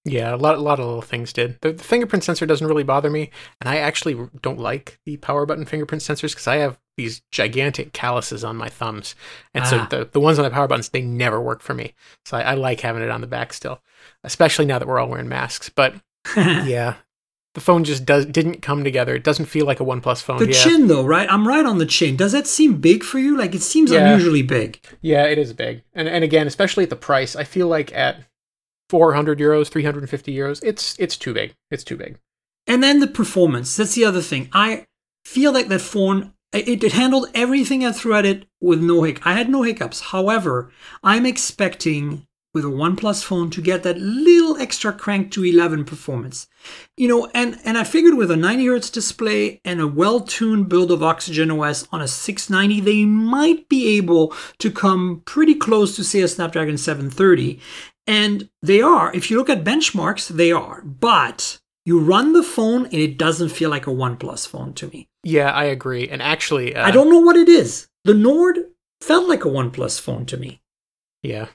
[0.07, 1.59] Yeah, a lot, a lot of little things did.
[1.61, 5.45] The, the fingerprint sensor doesn't really bother me, and I actually don't like the power
[5.45, 9.15] button fingerprint sensors because I have these gigantic calluses on my thumbs,
[9.53, 9.87] and so Ah.
[9.91, 11.93] the, the ones on the power buttons they never work for me.
[12.25, 13.83] So I, I like having it on the back still,
[14.25, 15.69] especially now that we're all wearing masks.
[15.69, 15.95] But
[16.37, 16.95] yeah,
[17.55, 19.15] the phone just does didn't come together.
[19.15, 20.39] It doesn't feel like a OnePlus phone.
[20.39, 20.53] The yeah.
[20.53, 21.31] chin, though, right?
[21.31, 22.17] I'm right on the chin.
[22.17, 23.37] Does that seem big for you?
[23.37, 24.07] Like it seems Yeah.
[24.07, 24.81] unusually big.
[25.01, 25.83] Yeah, it is big.
[25.95, 28.25] And and again, especially at the price, I feel like at
[28.89, 30.61] 400 euros, 350 euros.
[30.63, 31.55] It's it's too big.
[31.71, 32.19] It's too big.
[32.67, 33.77] And then the performance.
[33.77, 34.49] That's the other thing.
[34.53, 34.87] I
[35.25, 39.25] feel like that phone it, it handled everything I threw at it with no hic.
[39.25, 40.01] I had no hiccups.
[40.01, 45.85] However, I'm expecting with a OnePlus phone to get that little extra crank to 11
[45.85, 46.49] performance.
[46.97, 50.91] You know, and, and I figured with a 90 hertz display and a well-tuned build
[50.91, 56.05] of Oxygen OS on a 690, they might be able to come pretty close to
[56.05, 57.61] say a Snapdragon 730.
[58.07, 60.83] And they are, if you look at benchmarks, they are.
[60.83, 65.09] But you run the phone and it doesn't feel like a OnePlus phone to me.
[65.23, 66.09] Yeah, I agree.
[66.09, 67.89] And actually, uh, I don't know what it is.
[68.05, 68.59] The Nord
[69.01, 70.61] felt like a OnePlus phone to me.
[71.23, 71.49] Yeah.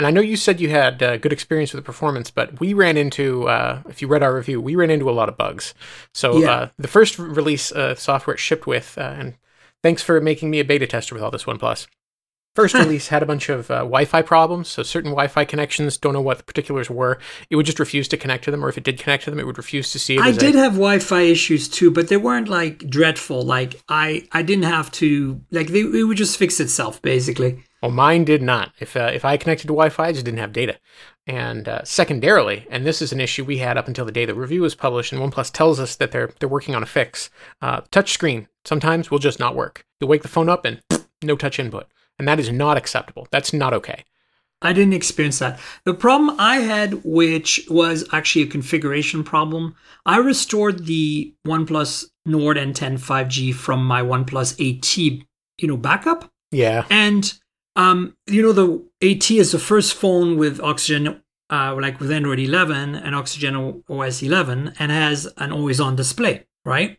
[0.00, 2.72] And I know you said you had uh, good experience with the performance, but we
[2.72, 5.74] ran into, uh, if you read our review, we ran into a lot of bugs.
[6.14, 6.50] So Yeah.
[6.50, 9.34] uh, the first release uh, software it shipped with, uh, and
[9.82, 11.86] thanks for making me a beta tester with all this OnePlus.
[12.56, 16.22] First release had a bunch of uh, Wi-Fi problems, so certain Wi-Fi connections don't know
[16.22, 17.18] what the particulars were.
[17.50, 19.38] It would just refuse to connect to them, or if it did connect to them,
[19.38, 20.22] it would refuse to see it.
[20.22, 23.44] I as a- did have Wi-Fi issues too, but they weren't like dreadful.
[23.44, 27.62] Like I, I didn't have to like they, it would just fix itself basically.
[27.82, 28.72] Well, mine did not.
[28.78, 30.78] If uh, if I connected to Wi-Fi, I just didn't have data.
[31.26, 34.34] And uh, secondarily, and this is an issue we had up until the day the
[34.34, 37.30] review was published, and OnePlus tells us that they're they're working on a fix.
[37.62, 39.86] Uh, touch screen sometimes will just not work.
[40.00, 40.82] You'll wake the phone up and
[41.22, 41.86] no touch input,
[42.18, 43.26] and that is not acceptable.
[43.30, 44.04] That's not okay.
[44.62, 45.58] I didn't experience that.
[45.84, 52.58] The problem I had, which was actually a configuration problem, I restored the OnePlus Nord
[52.58, 55.24] N10 5G from my OnePlus 8T,
[55.58, 56.30] you know, backup.
[56.52, 57.32] Yeah, And
[57.80, 62.38] um, you know, the 8T is the first phone with Oxygen, uh, like with Android
[62.38, 66.98] 11 and Oxygen OS 11, and has an always-on display, right?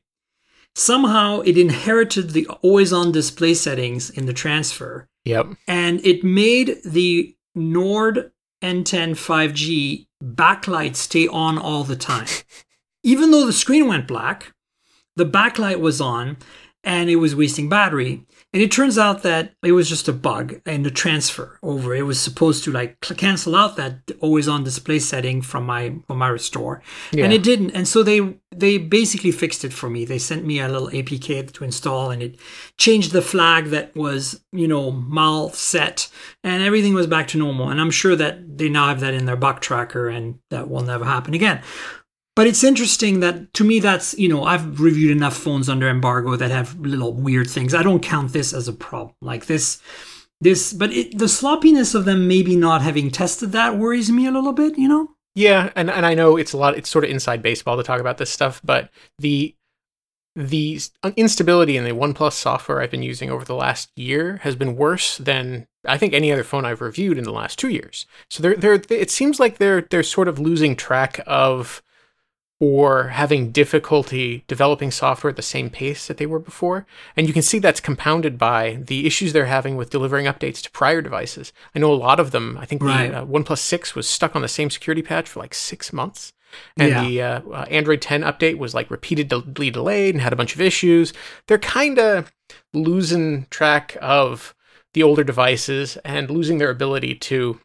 [0.73, 7.35] Somehow it inherited the always-on display settings in the transfer, yep, and it made the
[7.53, 8.31] Nord
[8.63, 12.27] N10 5G backlight stay on all the time.
[13.03, 14.53] Even though the screen went black,
[15.15, 16.37] the backlight was on
[16.83, 18.25] and it was wasting battery.
[18.53, 21.95] And it turns out that it was just a bug in the transfer over.
[21.95, 26.17] It was supposed to like cancel out that always on display setting from my from
[26.17, 26.83] my restore,
[27.13, 27.23] yeah.
[27.23, 27.71] and it didn't.
[27.71, 30.03] And so they they basically fixed it for me.
[30.03, 32.35] They sent me a little APK to install, and it
[32.77, 36.09] changed the flag that was you know mal set,
[36.43, 37.69] and everything was back to normal.
[37.69, 40.83] And I'm sure that they now have that in their bug tracker, and that will
[40.83, 41.61] never happen again.
[42.35, 46.35] But it's interesting that to me, that's, you know, I've reviewed enough phones under embargo
[46.37, 47.73] that have little weird things.
[47.73, 49.15] I don't count this as a problem.
[49.21, 49.81] Like this,
[50.39, 54.31] this, but it, the sloppiness of them maybe not having tested that worries me a
[54.31, 55.09] little bit, you know?
[55.35, 56.77] Yeah, and, and I know it's a lot.
[56.77, 58.89] It's sort of inside baseball to talk about this stuff, but
[59.19, 59.55] the
[60.33, 60.79] the
[61.17, 65.17] instability in the OnePlus software I've been using over the last year has been worse
[65.17, 68.05] than I think any other phone I've reviewed in the last two years.
[68.29, 71.81] So they're they're it seems like they're they're sort of losing track of
[72.61, 76.85] or having difficulty developing software at the same pace that they were before.
[77.17, 80.69] And you can see that's compounded by the issues they're having with delivering updates to
[80.71, 81.51] prior devices.
[81.73, 83.09] I know a lot of them, I think Right.
[83.09, 86.33] the uh, OnePlus 6 was stuck on the same security patch for like six months.
[86.77, 87.03] And Yeah.
[87.03, 90.61] the uh, uh, Android 10 update was like repeatedly delayed and had a bunch of
[90.61, 91.13] issues.
[91.47, 92.31] They're kind of
[92.75, 94.53] losing track of
[94.93, 97.59] the older devices and losing their ability to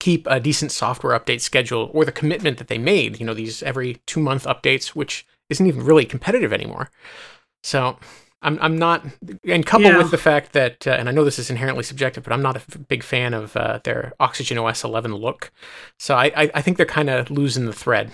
[0.00, 3.62] keep a decent software update schedule or the commitment that they made, you know, these
[3.62, 6.90] every two month updates, which isn't even really competitive anymore.
[7.64, 7.98] So
[8.42, 9.04] I'm, I'm not,
[9.44, 9.98] and coupled Yeah.
[9.98, 12.56] with the fact that, uh, and I know this is inherently subjective, but I'm not
[12.56, 15.50] a f- big fan of uh, their Oxygen OS 11 look.
[15.98, 18.12] So I, I, I think they're kind of losing the thread.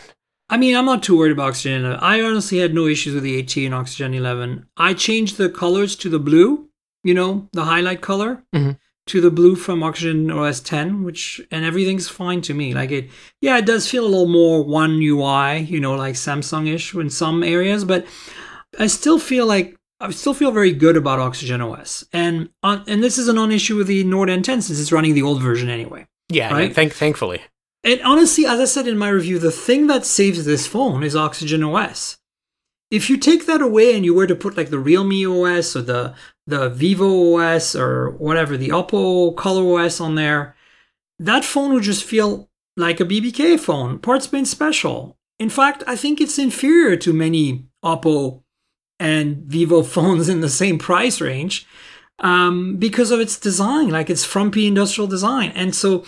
[0.48, 3.42] I mean, I'm not too worried about Oxygen I honestly had no issues with the
[3.42, 4.66] 8T and Oxygen 11.
[4.76, 6.68] I changed the colors to the blue,
[7.02, 8.78] you know, the highlight color, Mhm.
[9.06, 12.72] To the blue from Oxygen OS 10, which, and everything's fine to me.
[12.74, 16.72] Like it, yeah, it does feel a little more One UI, you know, like Samsung
[16.72, 18.06] ish in some areas, but
[18.78, 22.04] I still feel like, I still feel very good about Oxygen OS.
[22.12, 25.14] And on, and this is a non issue with the Nord N10 since it's running
[25.14, 26.06] the old version anyway.
[26.30, 26.74] Yeah, yeah, Right.
[26.74, 27.42] thank, thankfully.
[27.84, 31.14] And honestly, as I said in my review, the thing that saves this phone is
[31.14, 32.16] Oxygen OS.
[32.94, 35.82] If you take that away and you were to put like the Realme OS or
[35.82, 36.14] the
[36.46, 40.54] the Vivo OS or whatever, the Oppo Color OS on there,
[41.18, 43.98] that phone would just feel like a BBK phone.
[43.98, 45.16] Parts been special.
[45.40, 48.42] In fact, I think it's inferior to many Oppo
[49.00, 51.66] and Vivo phones in the same price range
[52.20, 55.50] um, because of its design, like its frumpy industrial design.
[55.56, 56.04] And so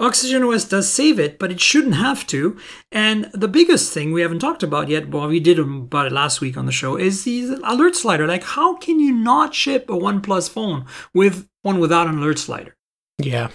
[0.00, 2.56] Oxygen OS does save it, but it shouldn't have to.
[2.92, 6.40] And the biggest thing we haven't talked about yet, well, we did about it last
[6.40, 8.26] week on the show, is the alert slider.
[8.26, 12.76] Like, how can you not ship a OnePlus phone with one without an alert slider?
[13.18, 13.48] Yeah.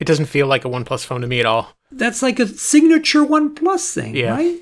[0.00, 1.76] It doesn't feel like a OnePlus phone to me at all.
[1.90, 4.30] That's like a signature OnePlus thing, Yeah.
[4.30, 4.60] right?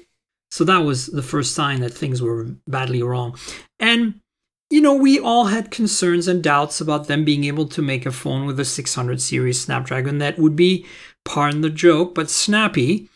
[0.51, 3.39] So that was the first sign that things were badly wrong.
[3.79, 4.21] And,
[4.69, 8.11] you know, we all had concerns and doubts about them being able to make a
[8.11, 10.85] phone with a 600 series Snapdragon that would be,
[11.33, 13.09] pardon the joke, but snappy.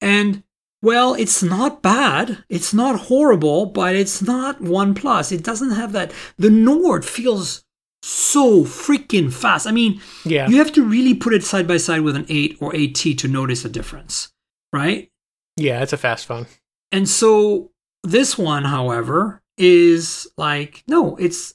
[0.00, 0.42] And,
[0.82, 2.44] well, it's not bad.
[2.48, 5.32] It's not horrible, but it's not OnePlus.
[5.32, 6.12] It doesn't have that.
[6.38, 7.64] The Nord feels
[8.02, 9.66] so freaking fast.
[9.66, 10.48] I mean, Yeah.
[10.48, 13.28] you have to really put it side by side with an 8 or 8T to
[13.28, 14.32] notice a difference,
[14.72, 15.10] right?
[15.56, 16.46] Yeah, it's a fast phone.
[16.92, 17.70] And so
[18.04, 21.54] this one, however, is like, no, it's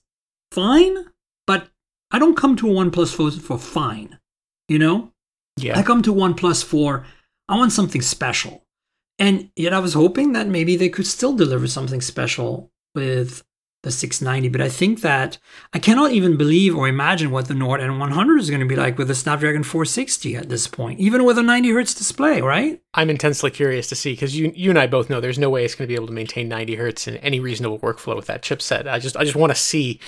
[0.51, 1.05] fine,
[1.47, 1.69] but
[2.09, 4.19] I don't come to a OnePlus for, for fine,
[4.67, 5.10] you know?
[5.63, 5.77] Yeah.
[5.77, 7.05] I come to OnePlus 4,
[7.49, 8.65] I want something special.
[9.19, 13.43] And yet I was hoping that maybe they could still deliver something special with
[13.83, 14.49] the 690.
[14.49, 15.37] But I think that
[15.73, 18.97] I cannot even believe or imagine what the Nord N100 is going to be like
[18.97, 22.81] with the Snapdragon 460 at this point, even with a 90 hertz display, right?
[22.93, 25.65] I'm intensely curious to see because you you and I both know there's no way
[25.65, 28.43] it's going to be able to maintain 90 hertz in any reasonable workflow with that
[28.43, 28.87] chipset.
[28.87, 29.99] I just I just want to see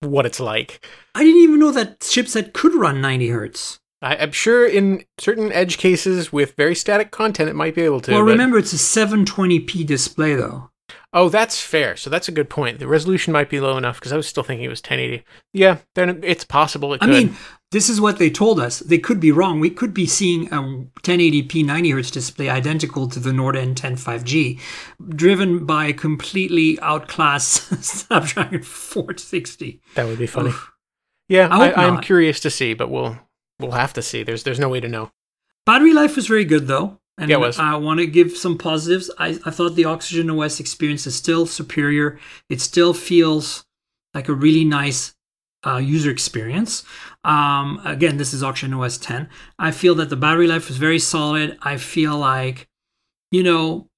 [0.00, 0.84] what it's like.
[1.14, 3.80] I didn't even know that chipset could run 90 hertz.
[4.02, 8.00] I, I'm sure in certain edge cases with very static content, it might be able
[8.02, 8.12] to.
[8.12, 10.70] well, remember, it's a 720p display, though.
[11.12, 11.96] oh, that's fair.
[11.96, 12.78] So that's a good point.
[12.78, 15.24] The resolution might be low enough because I was still thinking it was 1080.
[15.52, 17.10] Yeah, then it's possible it could.
[17.10, 17.26] I could.
[17.26, 17.36] mean,
[17.72, 18.80] this is what they told us.
[18.80, 19.60] They could be wrong.
[19.60, 20.60] We could be seeing a
[21.02, 24.58] 1080p 90 hertz display identical to the Nord N10 5G,
[25.14, 29.80] driven by a completely outclassed Snapdragon 460.
[29.94, 30.48] that would be funny.
[30.48, 30.72] Oof.
[31.28, 33.16] Yeah, I I, I'm curious to see, but we'll
[33.60, 34.22] we'll have to see.
[34.22, 35.10] There's there's no way to know.
[35.66, 36.98] Battery life was very good, though.
[37.18, 37.58] And Yeah, it was.
[37.58, 39.10] I want to give some positives.
[39.18, 42.18] I, I thought the Oxygen OS experience is still superior.
[42.48, 43.66] It still feels
[44.14, 45.14] like a really nice
[45.66, 46.82] uh, user experience.
[47.22, 49.28] Um, again, this is Oxygen OS 10.
[49.58, 51.58] I feel that the battery life was very solid.
[51.60, 52.66] I feel like,
[53.30, 53.89] you know,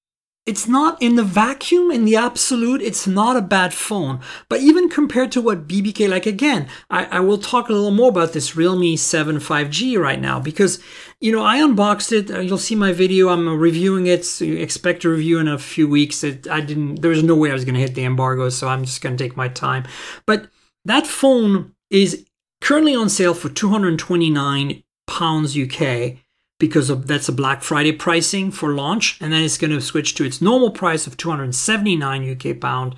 [0.44, 4.18] it's not in the vacuum, in the absolute, it's not a bad phone.
[4.48, 8.08] But even compared to what BBK, like again, I, I will talk a little more
[8.08, 10.82] about this Realme 7 5G right now because,
[11.20, 12.30] you know, I unboxed it.
[12.30, 13.28] Uh, You'll see my video.
[13.28, 14.24] I'm reviewing it.
[14.24, 16.24] So expect a review in a few weeks.
[16.24, 18.66] It, I didn't, there was no way I was going to hit the embargo, so
[18.66, 19.84] I'm just going to take my time.
[20.26, 20.48] But
[20.84, 22.26] that phone is
[22.60, 26.16] currently on sale for 229 pounds UK
[26.62, 30.14] because of that's a Black Friday pricing for launch, and then it's going to switch
[30.14, 32.94] to its normal price of 279 UK pound.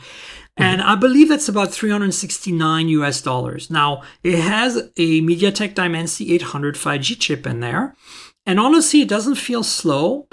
[0.55, 3.71] And I believe that's about 369 US dollars.
[3.71, 7.97] Now, it has a MediaTek Dimensity 800 5G chip in there.
[8.45, 10.29] And honestly, it doesn't feel slow.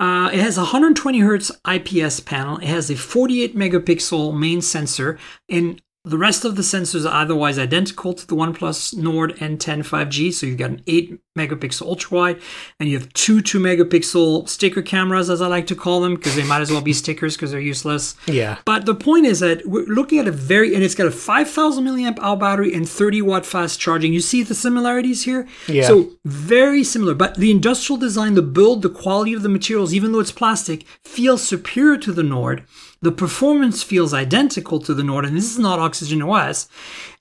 [0.00, 2.58] Uh, it has a 120 hertz IPS panel.
[2.58, 7.60] It has a 48 megapixel main sensor, and the rest of the sensors are otherwise
[7.60, 10.32] identical to the OnePlus Nord N10 5G.
[10.32, 12.42] So you've got an 8 megapixel ultra wide,
[12.80, 16.34] and you have two 2 megapixel sticker cameras, as I like to call them, because
[16.34, 18.16] they might as well be stickers because they're useless.
[18.26, 18.58] Yeah.
[18.64, 21.84] But the point is that we're looking at a very, and it's got a 5,000
[21.84, 24.12] milliamp hour battery and 30 watt fast charging.
[24.12, 25.46] You see the similarities here?
[25.68, 25.86] Yeah.
[25.86, 27.14] So very similar.
[27.14, 30.84] But the industrial design, the build, the quality of the materials, even though it's plastic,
[31.04, 32.64] feels superior to the Nord.
[33.02, 36.68] The performance feels identical to the Nord, and this is not Oxygen OS.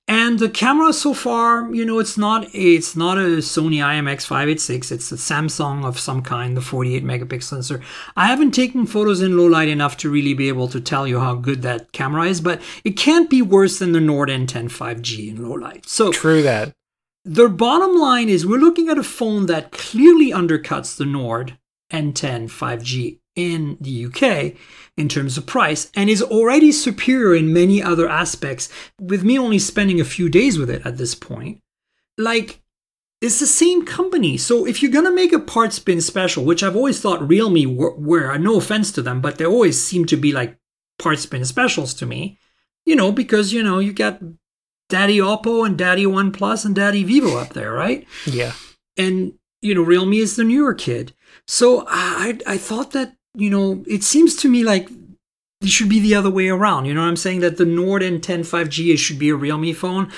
[0.08, 4.92] And the camera so far, you know, it's not it's not a Sony IMX586.
[4.92, 7.82] It's a Samsung of some kind, the 48 megapixel sensor.
[8.16, 11.20] I haven't taken photos in low light enough to really be able to tell you
[11.20, 15.30] how good that camera is, but it can't be worse than the Nord N10 5G
[15.30, 15.88] in low light.
[15.88, 16.74] So True that.
[17.24, 21.58] the bottom line is we're looking at a phone that clearly undercuts the Nord
[21.92, 24.56] N10 5G in the UK
[24.98, 29.60] in terms of price and is already superior in many other aspects with me only
[29.60, 31.62] spending a few days with it at this point.
[32.18, 32.62] Like
[33.22, 34.38] it's the same company.
[34.38, 37.76] So if you're going to make a parts bin special which i've always thought realme
[37.76, 40.58] were, were no offense to them but they always seem to be like
[41.00, 42.38] parts bin specials to me
[42.86, 44.20] you know because you know you got
[44.90, 48.06] daddy oppo and daddy oneplus and daddy vivo up there right?
[48.26, 48.54] Yeah.
[48.98, 51.14] and you know realme is the newer kid.
[51.48, 54.90] So i i thought that you know it seems to me like
[55.62, 58.02] it should be the other way around you know what i'm saying that the nord
[58.02, 60.12] n10 5g should be a realme phone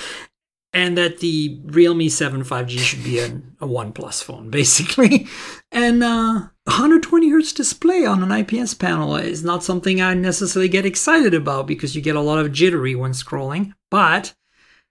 [0.76, 3.28] and that the realme 7 5g should be a,
[3.60, 5.28] a oneplus phone basically
[5.72, 10.86] and uh 120 hertz display on an ips panel is not something i necessarily get
[10.86, 14.34] excited about because you get a lot of jittery when scrolling but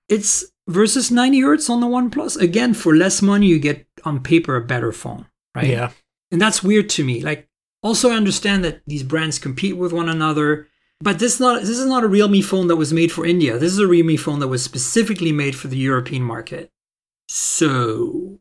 [0.08, 2.40] it's versus 90 hertz on the OnePlus.
[2.40, 5.68] Again, for less money, you get on paper a better phone, right?
[5.68, 5.90] Yeah.
[6.30, 7.22] And that's weird to me.
[7.22, 7.48] Like,
[7.82, 10.68] also I understand that these brands compete with one another,
[11.00, 13.58] but this not this is not a Realme phone that was made for India.
[13.58, 16.70] This is a Realme phone that was specifically made for the European market.
[17.28, 18.38] So,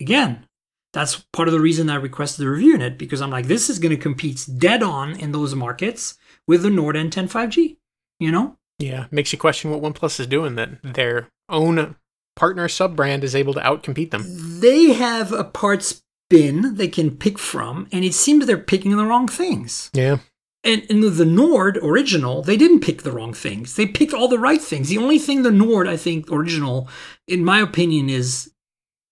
[0.00, 0.46] again,
[0.92, 3.68] that's part of the reason I requested the review in it because I'm like, this
[3.68, 6.16] is going to compete dead on in those markets
[6.46, 7.76] with the Nord N10 5G.
[8.20, 8.56] You know?
[8.78, 11.96] Yeah, makes you question what OnePlus is doing that their own
[12.36, 14.24] partner sub brand is able to outcompete them.
[14.60, 19.04] They have a parts bin they can pick from, and it seems they're picking the
[19.04, 19.90] wrong things.
[19.92, 20.18] Yeah.
[20.64, 23.76] And in the Nord original, they didn't pick the wrong things.
[23.76, 24.88] They picked all the right things.
[24.88, 26.88] The only thing the Nord, I think, original,
[27.26, 28.50] in my opinion, is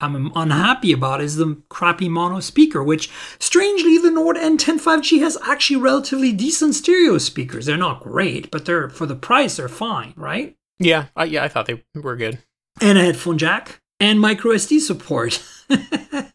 [0.00, 5.38] I'm unhappy about is the crappy mono speaker, which strangely the Nord N10 5G has
[5.46, 7.64] actually relatively decent stereo speakers.
[7.64, 10.56] They're not great, but they're for the price they're fine, right?
[10.78, 12.40] Yeah, I, yeah, I thought they were good.
[12.80, 15.42] And a headphone jack and micro SD support.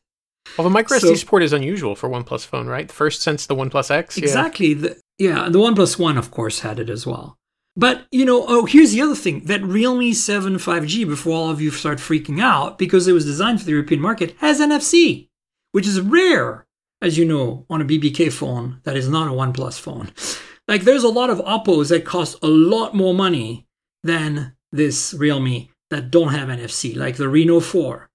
[0.58, 2.92] well, the micro So- SD support is unusual for OnePlus phone, right?
[2.92, 4.18] First since the OnePlus X.
[4.18, 4.24] yeah.
[4.24, 4.74] Exactly.
[4.74, 7.38] The, yeah, the OnePlus One, of course, had it as well.
[7.78, 11.62] But you know, oh, here's the other thing: that Realme 7 5G, before all of
[11.62, 15.30] you start freaking out, because it was designed for the European market, has NFC,
[15.72, 16.66] which is rare,
[17.02, 20.12] as you know, on a BBK phone that is not a OnePlus phone.
[20.68, 23.66] Like, there's a lot of Oppos that cost a lot more money
[24.04, 28.10] than this Realme that don't have NFC, like the Reno 4.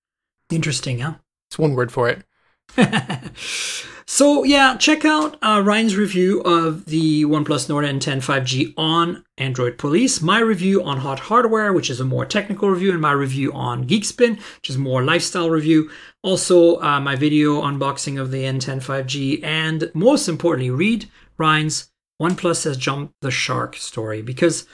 [0.50, 1.14] Interesting, huh?
[1.50, 2.22] It's one word for it.
[4.06, 9.78] so yeah, check out uh, Ryne's review of the OnePlus Nord N10 5G on Android
[9.78, 13.52] Police, my review on Hot Hardware, which is a more technical review, and my review
[13.52, 15.90] on Geekspin, which is more lifestyle review.
[16.22, 21.08] Also, uh, my video unboxing of the N10 5G, and most importantly, read
[21.38, 21.90] Ryne's
[22.20, 24.66] OnePlus has jumped the shark story because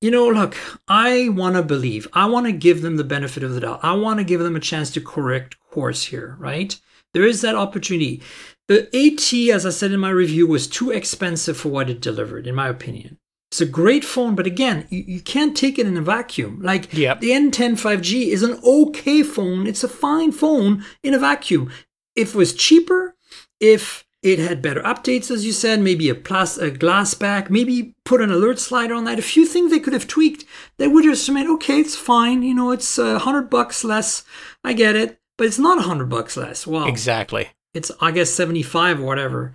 [0.00, 0.56] you know, look,
[0.88, 2.08] I want to believe.
[2.14, 3.80] I want to give them the benefit of the doubt.
[3.82, 6.78] I want to give them a chance to correct course here, right?
[7.14, 8.22] There is that opportunity.
[8.68, 12.46] The 8T, as I said in my review, was too expensive for what it delivered,
[12.46, 13.18] in my opinion.
[13.50, 16.60] It's a great phone, but again, you, you can't take it in a vacuum.
[16.62, 17.18] Like Yep.
[17.20, 19.66] the N10 5G is an okay phone.
[19.66, 21.72] It's a fine phone in a vacuum.
[22.14, 23.16] If it was cheaper,
[23.58, 27.94] if it had better updates, as you said, maybe a, plus, a glass back, maybe
[28.04, 29.18] put an alert slider on that.
[29.18, 30.44] A few things they could have tweaked.
[30.76, 32.42] They would have just meant, okay, it's fine.
[32.44, 34.22] You know, it's uh, a hundred bucks less.
[34.62, 36.66] I get it, but it's not a hundred bucks less.
[36.66, 37.48] Wow, Exactly.
[37.72, 39.54] it's I guess seventy five or whatever.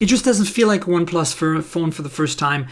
[0.00, 2.66] It just doesn't feel like a OnePlus for a phone for the first time.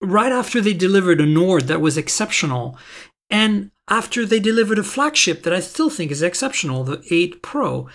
[0.00, 2.78] Right after they delivered a Nord that was exceptional,
[3.30, 7.88] and after they delivered a flagship that I still think is exceptional, the 8 Pro,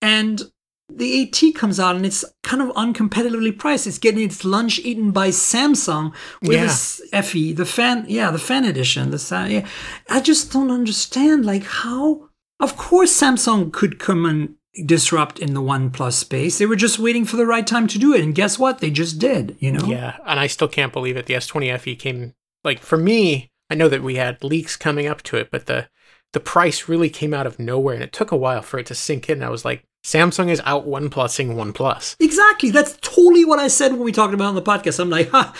[0.00, 0.40] and
[0.88, 3.86] the 8T comes out and it's kind of uncompetitively priced.
[3.86, 6.64] It's getting its lunch eaten by Samsung with Yeah.
[6.64, 9.10] this FE, the fan, yeah, the fan edition.
[9.10, 9.66] The yeah.
[10.08, 12.29] I just don't understand, like how.
[12.60, 14.54] Of course, Samsung could come and
[14.86, 16.58] disrupt in the OnePlus space.
[16.58, 18.78] They were just waiting for the right time to do it, and guess what?
[18.78, 19.56] They just did.
[19.58, 19.84] You know.
[19.86, 21.26] Yeah, and I still can't believe it.
[21.26, 22.34] The S20 FE came
[22.64, 23.50] like for me.
[23.70, 25.88] I know that we had leaks coming up to it, but the
[26.32, 28.94] the price really came out of nowhere, and it took a while for it to
[28.94, 29.42] sink in.
[29.42, 32.16] I was like, Samsung is out OnePlusing OnePlus.
[32.20, 32.70] Exactly.
[32.70, 35.00] That's totally what I said when we talked about it on the podcast.
[35.00, 35.52] I'm like, ha,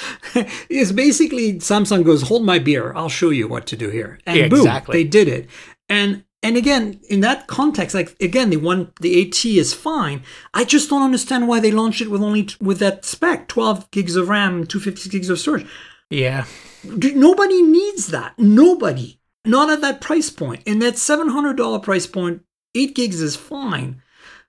[0.68, 2.92] it's basically Samsung goes, hold my beer.
[2.94, 4.18] I'll show you what to do here.
[4.26, 5.03] And Yeah, boom, exactly.
[5.03, 5.48] they did it.
[5.88, 10.22] And and again, in that context, like again, the one the 8T is fine.
[10.55, 14.16] I just don't understand why they launched it with only with that spec, 12 gigs
[14.16, 15.66] of RAM, 256 gigs of storage.
[16.09, 16.47] Yeah,
[16.84, 18.38] Nobody needs that.
[18.38, 19.20] Nobody.
[19.45, 20.62] Not at that price point.
[20.66, 22.43] In that $700 price point,
[22.74, 24.03] 8 gigs is fine.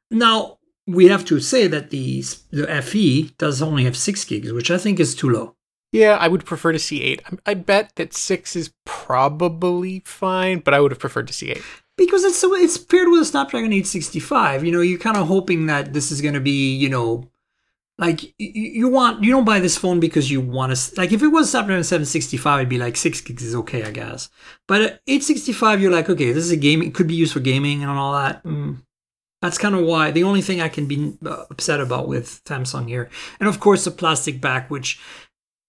[0.10, 4.72] Now, we have to say that the, the FE does only have 6 gigs, which
[4.72, 5.56] I think is too low.
[5.92, 7.22] Yeah, I would prefer to see eight.
[7.46, 11.64] I- bet that six is probably fine, but I would have preferred to see eight.
[11.98, 14.64] Because it's so it's paired with a Snapdragon 865.
[14.64, 17.30] You know, you're kind of hoping that this is going to be, you know,
[18.02, 21.28] like you want you don't buy this phone because you want to like if it
[21.28, 24.30] was Snapdragon 765 it'd be like 6 gigs is okay I guess
[24.68, 27.40] but at 865 you're like okay this is a game it could be used for
[27.40, 28.78] gaming and all that mm.
[29.42, 32.88] that's kind of why the only thing I can be uh, upset about with Samsung
[32.88, 35.00] here and of course the plastic back which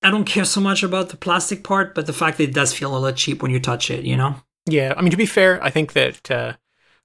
[0.02, 2.72] I don't care so much about the plastic part but the fact that it does
[2.74, 4.36] feel a little cheap when you touch it you know
[4.66, 6.52] Yeah, I mean to be fair, I think that uh,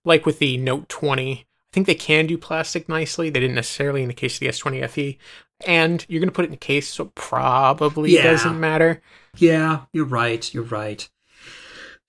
[0.06, 3.30] like with the Note 20, I think they can do plastic nicely.
[3.30, 5.18] They didn't necessarily in the case of the S20 FE,
[5.66, 8.22] and you're going to put it in a case, so it probably Yeah.
[8.22, 9.02] doesn't matter.
[9.38, 10.54] Yeah, you're right.
[10.54, 11.10] You're right.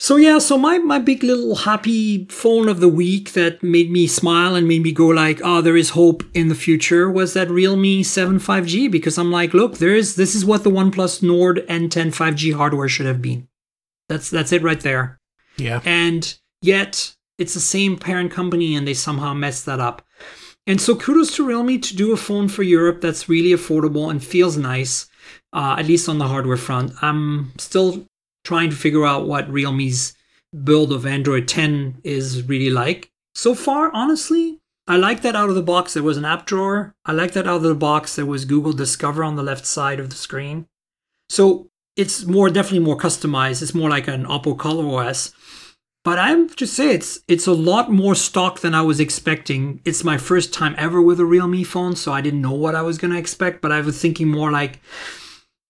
[0.01, 4.07] So yeah, so my my big little happy phone of the week that made me
[4.07, 7.51] smile and made me go like, oh, there is hope in the future was that
[7.51, 11.67] Realme 7 5G because I'm like, look, there is this is what the OnePlus Nord
[11.69, 13.49] N10 5G hardware should have been.
[14.09, 15.19] That's that's it right there.
[15.57, 20.03] Yeah, And yet it's the same parent company and they somehow messed that up.
[20.69, 24.23] And so kudos to Realme to do a phone for Europe that's really affordable and
[24.23, 25.09] feels nice,
[25.53, 26.93] uh, at least on the hardware front.
[27.03, 28.07] I'm still
[28.49, 30.15] trying to figure out what Realme's
[30.65, 33.11] build of Android 10 is really like.
[33.35, 36.95] So far, honestly, I like that out of the box there was an app drawer.
[37.05, 40.01] I like that out of the box there was Google Discover on the left side
[40.01, 40.67] of the screen.
[41.29, 43.61] So it's more definitely more customized.
[43.61, 45.31] It's more like an Oppo Color OS.
[46.03, 49.83] But I'm just say it's it's a lot more stock than I was expecting.
[49.85, 52.81] It's my first time ever with a Realme phone, so I didn't know what I
[52.81, 53.61] was gonna expect.
[53.61, 54.81] But I was thinking more like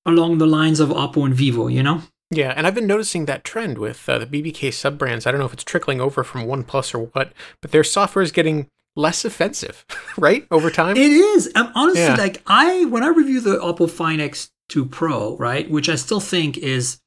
[0.07, 2.03] along the lines of Oppo and Vivo, you know?
[2.31, 5.26] Yeah, and I've been noticing that trend with uh, the BBK sub brands.
[5.26, 8.33] I don't know if it's trickling over from OnePlus or what, but their software is
[8.33, 9.87] getting less offensive,
[10.18, 10.47] right?
[10.51, 10.97] Over time.
[10.97, 11.51] It is.
[11.55, 12.16] I'm honestly Yeah.
[12.16, 16.59] like I when I review the Oppo Find X2 Pro, right, which I still think
[16.59, 16.99] is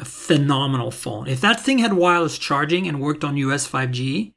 [0.00, 1.28] a phenomenal phone.
[1.28, 4.32] If that thing had wireless charging and worked on US 5G,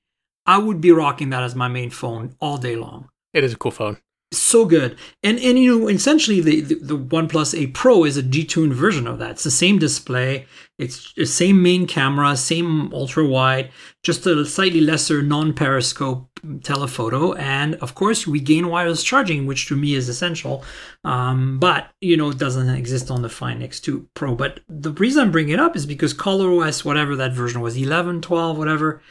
[0.46, 3.10] I would be rocking that as my main phone all day long.
[3.34, 3.98] it is a cool phone.
[4.34, 4.98] So good.
[5.24, 9.08] And and you know, essentially the, the the OnePlus 8 Pro is a detuned version
[9.08, 9.32] of that.
[9.32, 10.48] It's the same display,
[10.78, 13.72] it's the same main camera, same ultra wide,
[14.04, 16.28] just a slightly lesser non-periscope
[16.62, 20.62] telephoto, and of course we gain wireless charging, which to me is essential.
[21.06, 24.36] Um, but you know, it doesn't exist on the Find X2 Pro.
[24.36, 27.78] But the reason I'm bringing it up is because color os whatever that version was,
[27.78, 29.02] 11, 12, whatever,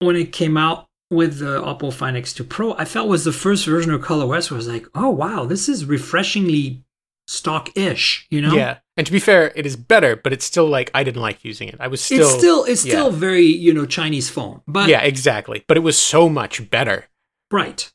[0.00, 3.66] when it came out with the Oppo Find X2 Pro, I felt was the first
[3.66, 6.82] version of ColorOS where I was like, oh wow, this is refreshingly
[7.26, 8.54] stock-ish, you know?
[8.54, 11.44] Yeah, and to be fair, it is better, but it's still like I didn't like
[11.44, 11.76] using it.
[11.78, 12.92] I was still, it's still it's yeah.
[12.92, 14.62] still very, you know, Chinese phone.
[14.66, 15.64] But yeah, exactly.
[15.68, 17.06] But it was so much better.
[17.50, 17.90] right.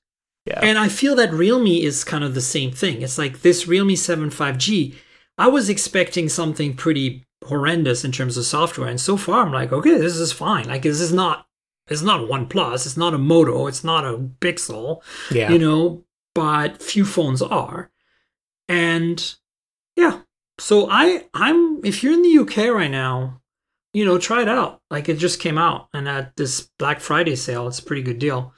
[0.46, 3.02] Yeah, And I feel that Realme is kind of the same thing.
[3.02, 4.96] It's like this Realme 7 5G,
[5.38, 8.88] I was expecting something pretty horrendous in terms of software.
[8.88, 10.70] And so far I'm like, okay, this is fine.
[10.70, 11.47] Like this is not
[11.88, 15.52] it's not OnePlus, it's not a Moto, it's not a Pixel, yeah.
[15.52, 16.04] you know,
[16.36, 17.92] but few phones are.
[18.68, 19.36] And
[19.96, 20.22] yeah.
[20.60, 23.42] So I I'm if you're in the UK right now,
[23.94, 24.82] you know, try it out.
[24.90, 28.20] Like it just came out and at this Black Friday sale, it's a pretty good
[28.20, 28.54] deal.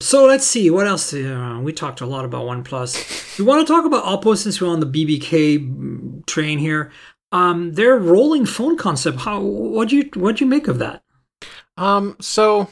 [0.00, 1.14] So let's see what else.
[1.14, 3.38] Uh, we talked a lot about OnePlus.
[3.38, 6.92] we want to talk about Oppo since we're on the BBK mm, train here.
[7.32, 9.20] Um, their rolling phone concept.
[9.20, 11.03] How what do you what do you make of that?
[11.76, 12.68] Um, so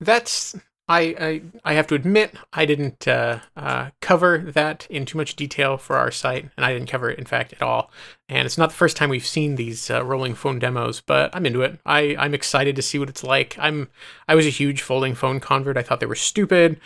[0.00, 0.56] that's
[0.88, 5.36] I I, I have to admit I didn't uh, uh, cover that in too much
[5.36, 7.90] detail for our site, and I didn't cover it in fact at all.
[8.28, 11.46] And it's not the first time we've seen these uh, rolling phone demos, but I'm
[11.46, 11.78] into it.
[11.86, 13.56] I I'm excited to see what it's like.
[13.58, 13.88] I'm
[14.28, 15.76] I was a huge folding phone convert.
[15.76, 16.80] I thought they were stupid.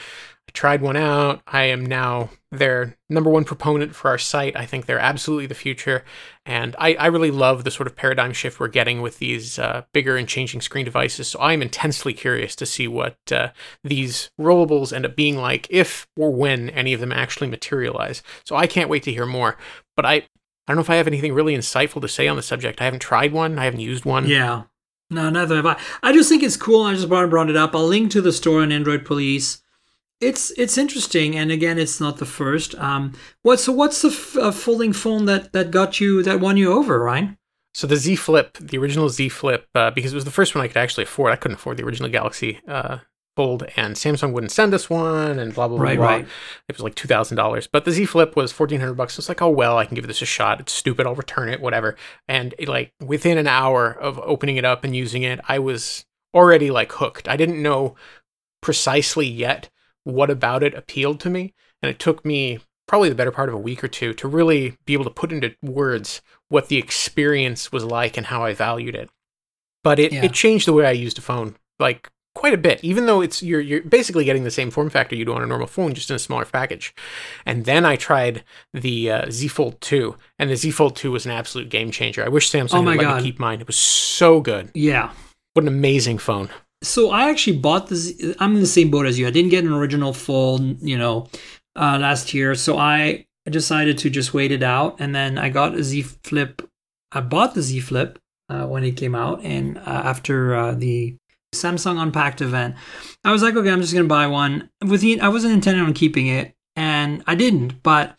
[0.56, 1.42] Tried one out.
[1.46, 4.56] I am now their number one proponent for our site.
[4.56, 6.02] I think they're absolutely the future.
[6.46, 9.82] And I, I really love the sort of paradigm shift we're getting with these uh,
[9.92, 11.28] bigger and changing screen devices.
[11.28, 13.50] So I'm intensely curious to see what uh,
[13.84, 18.22] these rollables end up being like if or when any of them actually materialize.
[18.46, 19.58] So I can't wait to hear more.
[19.94, 20.24] But I, I
[20.68, 22.80] don't know if I have anything really insightful to say on the subject.
[22.80, 24.26] I haven't tried one, I haven't used one.
[24.26, 24.62] Yeah,
[25.10, 25.78] no, neither have I.
[26.02, 26.84] I just think it's cool.
[26.84, 27.74] I just brought brought it up.
[27.74, 29.62] I'll link to the store on Android Police.
[30.20, 32.74] It's it's interesting, and again, it's not the first.
[32.76, 33.12] Um,
[33.42, 36.72] what so what's the f- uh, folding phone that that got you that won you
[36.72, 37.36] over, Ryne?
[37.74, 40.64] So the Z Flip, the original Z Flip, uh, because it was the first one
[40.64, 41.32] I could actually afford.
[41.32, 43.00] I couldn't afford the original Galaxy uh,
[43.36, 45.84] Fold, and Samsung wouldn't send us one, and blah blah blah.
[45.84, 46.06] Right, blah.
[46.06, 46.26] right.
[46.66, 49.18] It was like two thousand dollars, but the Z Flip was fourteen hundred bucks.
[49.18, 50.60] It's like, oh well, I can give this a shot.
[50.60, 51.06] It's stupid.
[51.06, 51.94] I'll return it, whatever.
[52.26, 56.06] And it, like within an hour of opening it up and using it, I was
[56.32, 57.28] already like hooked.
[57.28, 57.96] I didn't know
[58.62, 59.68] precisely yet
[60.06, 61.52] what about it appealed to me,
[61.82, 64.76] and it took me probably the better part of a week or two to really
[64.84, 68.94] be able to put into words what the experience was like and how I valued
[68.94, 69.10] it.
[69.82, 70.24] But it, Yeah.
[70.24, 72.78] it changed the way I used a phone like quite a bit.
[72.84, 75.46] Even though it's you're you're basically getting the same form factor you do on a
[75.46, 76.94] normal phone, just in a smaller package.
[77.44, 81.24] And then I tried the uh, Z Fold 2, and the Z Fold 2 was
[81.26, 82.24] an absolute game changer.
[82.24, 83.16] I wish Samsung Oh would let God.
[83.16, 83.60] me keep mine.
[83.60, 84.70] It was so good.
[84.74, 85.10] Yeah.
[85.54, 86.50] What an amazing phone.
[86.82, 88.12] So I actually bought this.
[88.38, 89.26] I'm in the same boat as you.
[89.26, 91.28] I didn't get an original fold, you know,
[91.74, 92.54] uh, last year.
[92.54, 96.62] So I decided to just wait it out, and then I got a Z Flip.
[97.12, 98.18] I bought the Z Flip
[98.48, 101.16] uh, when it came out, and uh, after uh, the
[101.54, 102.74] Samsung Unpacked event,
[103.24, 104.68] I was like, okay, I'm just gonna buy one.
[104.84, 108.16] With the, I wasn't intending on keeping it, and I didn't, but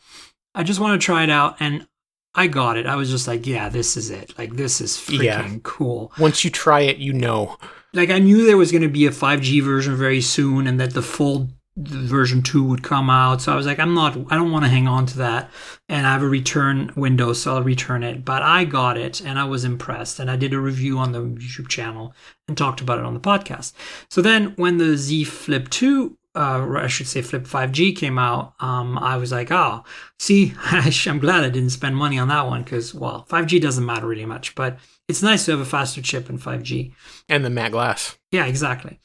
[0.56, 1.88] I just want to try it out, and
[2.34, 2.86] I got it.
[2.86, 4.38] I was just like, yeah, this is it.
[4.38, 5.58] Like this is freaking Yeah.
[5.64, 7.58] cool Once you try it, you know.
[7.98, 10.94] Like I knew there was going to be a 5G version very soon and that
[10.94, 13.42] the full version 2 would come out.
[13.42, 15.50] So I was like I'm not I don't want to hang on to that
[15.90, 18.24] and I have a return window so I'll return it.
[18.24, 21.22] But I got it and I was impressed and I did a review on the
[21.22, 22.14] YouTube channel
[22.48, 23.74] and talked about it on the podcast.
[24.10, 28.20] So then when the Z Flip 2 uh, or I should say Flip 5G came
[28.20, 29.84] out, um, I was like, oh,
[30.20, 34.08] see, I'm glad I didn't spend money on that one because, well, 5G doesn't matter
[34.08, 34.78] really much, but
[35.08, 36.94] it's nice to have a faster chip in 5G.
[37.28, 38.18] And the matte glass.
[38.32, 39.00] Yeah, exactly.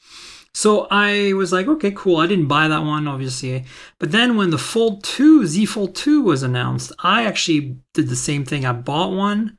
[0.53, 2.17] So I was like, okay, cool.
[2.17, 3.65] I didn't buy that one, obviously.
[3.97, 8.15] But then when the Fold 2, Z Fold 2 was announced, I actually did the
[8.15, 8.63] same thing.
[8.63, 9.57] I bought one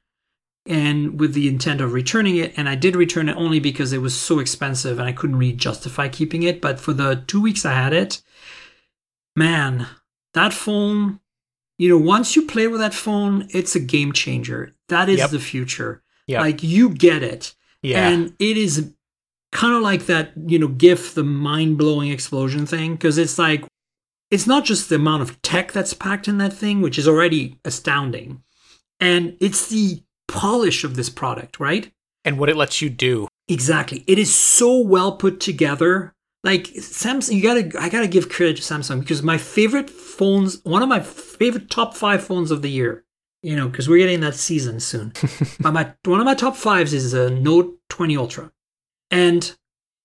[0.66, 2.54] and with the intent of returning it.
[2.56, 5.52] And I did return it only because it was so expensive and I couldn't really
[5.52, 6.60] justify keeping it.
[6.60, 8.22] But for the two weeks I had it,
[9.36, 9.86] man,
[10.32, 11.20] that phone,
[11.78, 14.72] you know, once you play with that phone, it's a game changer.
[14.88, 15.30] That is Yep.
[15.30, 16.02] the future.
[16.26, 16.40] Yep.
[16.40, 17.54] Like you get it.
[17.82, 18.08] Yeah.
[18.08, 18.92] And it is
[19.52, 23.64] kind of like that, you know, GIF, the mind blowing explosion thing, because it's like,
[24.30, 27.60] it's not just the amount of tech that's packed in that thing, which is already
[27.64, 28.42] astounding,
[28.98, 31.92] and it's the polish of this product, right?
[32.24, 33.28] and what it lets you do.
[33.48, 34.02] Exactly.
[34.06, 36.14] It is so well put together.
[36.42, 40.82] Like Samsung, you gotta, I gotta give credit to Samsung because my favorite phones, one
[40.82, 43.04] of my favorite top five phones of the year,
[43.42, 45.12] you know, because we're getting that season soon.
[45.60, 48.52] but my one of my top fives is a Note 20 Ultra,
[49.10, 49.56] and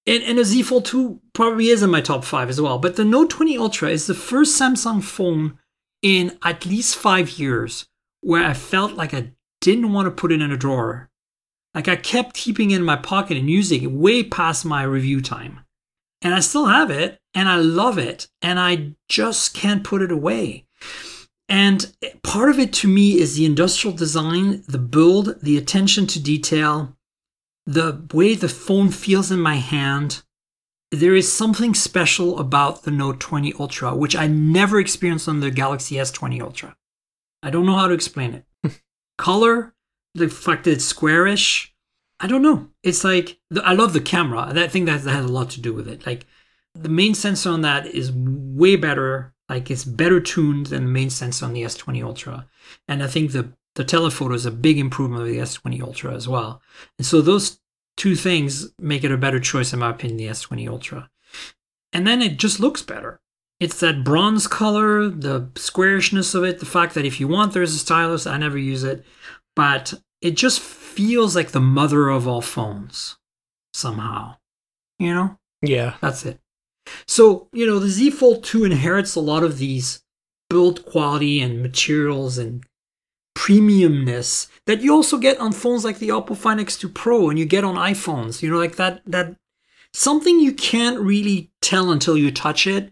[0.07, 2.79] and, and a Z Fold 2 probably is in my top five as well.
[2.79, 5.59] But the Note 20 Ultra is the first Samsung phone
[6.01, 7.85] in at least five years
[8.21, 11.09] where I felt like I didn't want to put it in a drawer.
[11.73, 15.21] Like I kept keeping it in my pocket and using it way past my review
[15.21, 15.61] time.
[16.21, 20.11] And I still have it and I love it and I just can't put it
[20.11, 20.65] away.
[21.47, 26.21] And part of it to me is the industrial design, the build, the attention to
[26.21, 26.95] detail,
[27.65, 30.23] the way the phone feels in my hand.
[30.91, 35.51] There is something special about the Note 20 Ultra, which I never experienced on the
[35.51, 36.75] Galaxy S20 Ultra.
[37.41, 38.45] I don't know how to explain it.
[39.19, 39.75] Color,
[40.15, 41.75] the fact that it's squarish,
[42.21, 42.69] I don't know.
[42.83, 44.51] It's like I love the camera.
[44.55, 46.05] I think that, that has a lot to do with it.
[46.05, 46.25] Like
[46.73, 49.33] the main sensor on that is way better.
[49.49, 52.47] Like it's better tuned than the main sensor on the S20 Ultra,
[52.87, 56.27] and I think the the telephoto is a big improvement of the S20 Ultra as
[56.27, 56.61] well.
[56.97, 57.59] And so those
[57.97, 61.09] two things make it a better choice, in my opinion, the S20 Ultra.
[61.91, 63.19] And then it just looks better.
[63.59, 67.75] It's that bronze color, the squarishness of it, the fact that if you want, there's
[67.75, 68.25] a stylus.
[68.25, 69.05] I never use it,
[69.55, 73.17] but it just feels like the mother of all phones
[73.73, 74.37] somehow.
[74.97, 75.39] You know?
[75.61, 75.95] Yeah.
[76.01, 76.39] That's it.
[77.07, 80.03] So, you know, the Z Fold 2 inherits a lot of these
[80.49, 82.63] build quality and materials and
[83.37, 87.45] premiumness that you also get on phones like the Oppo Find X2 Pro and you
[87.45, 88.41] get on iPhones.
[88.41, 89.35] You know, like that that
[89.93, 92.91] something you can't really tell until you touch it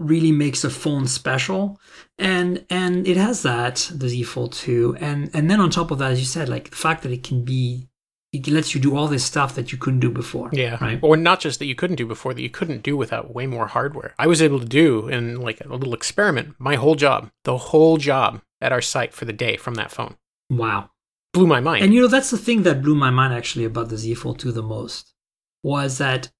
[0.00, 1.78] really makes a phone special.
[2.18, 4.96] And and it has that, the Z Fold 2.
[4.98, 7.22] And and then on top of that, as you said, like the fact that it
[7.22, 7.86] can be
[8.32, 10.50] it lets you do all this stuff that you couldn't do before.
[10.52, 10.78] Yeah.
[10.80, 11.00] Right.
[11.02, 13.66] Or not just that you couldn't do before, that you couldn't do without way more
[13.66, 14.14] hardware.
[14.18, 17.96] I was able to do in like a little experiment my whole job, the whole
[17.96, 20.16] job at our site for the day from that phone.
[20.48, 20.90] Wow.
[21.32, 21.84] Blew my mind.
[21.84, 24.38] And you know, that's the thing that blew my mind actually about the Z Fold
[24.38, 25.14] 2 the most
[25.62, 26.30] was that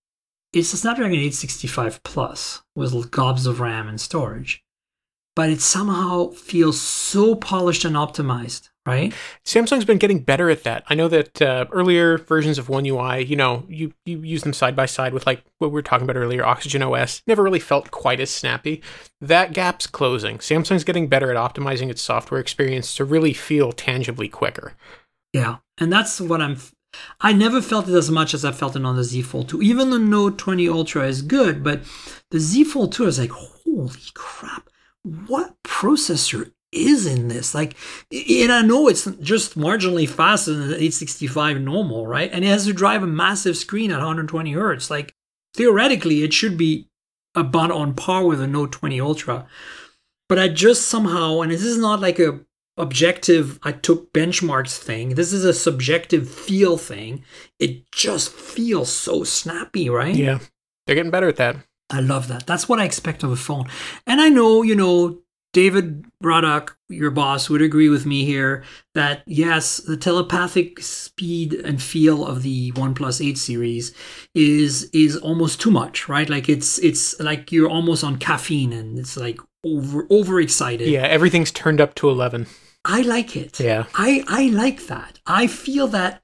[0.53, 4.65] it's a Snapdragon 865 Plus with gobs of RAM and storage,
[5.37, 9.15] but it somehow feels so polished and optimized, right?
[9.45, 10.83] Samsung's been getting better at that.
[10.89, 14.53] I know that uh, earlier versions of One UI, you know, you, you use them
[14.53, 17.61] side by side with like what we were talking about earlier, Oxygen OS, never really
[17.61, 18.83] felt quite as snappy.
[19.21, 20.39] That gap's closing.
[20.39, 24.75] Samsung's getting better at optimizing its software experience to really feel tangibly quicker.
[25.33, 25.59] Yeah.
[25.79, 26.59] And that's what I'm.
[27.21, 29.63] I never felt it as much as I felt it on the Z Fold 2.
[29.63, 31.83] Even the Note 20 Ultra is good, but
[32.31, 34.71] the Z Fold 2 is like, holy crap,
[35.03, 37.55] what processor is in this?
[37.55, 37.77] Like,
[38.11, 42.31] and I know it's just marginally faster than the 865 normal, right?
[42.33, 44.91] And it has to drive a massive screen at 120 hertz.
[44.91, 45.15] Like,
[45.55, 46.89] theoretically, it should be
[47.35, 49.47] about on par with a Note 20 Ultra.
[50.29, 52.41] But I just somehow, and this is not like a
[52.81, 55.11] objective I took benchmarks thing.
[55.11, 57.25] This is a subjective feel thing.
[57.59, 60.15] It just feels so snappy, right?
[60.15, 60.39] Yeah.
[60.87, 61.57] They're getting better at that.
[61.91, 62.47] I love that.
[62.47, 63.69] That's what I expect of a phone.
[64.07, 65.19] And I know, you know,
[65.53, 68.63] David Ruddock, your boss, would agree with me here
[68.95, 73.93] that yes, the telepathic speed and feel of the OnePlus 8 series
[74.35, 76.31] is is almost too much, right?
[76.31, 80.89] Like it's it's like you're almost on caffeine and it's like over overexcited.
[80.89, 82.47] Yeah, everything's turned up to 11.
[82.85, 83.61] I like it.
[83.61, 83.87] Yeah.
[83.95, 85.21] I, I like that.
[85.27, 86.23] I feel that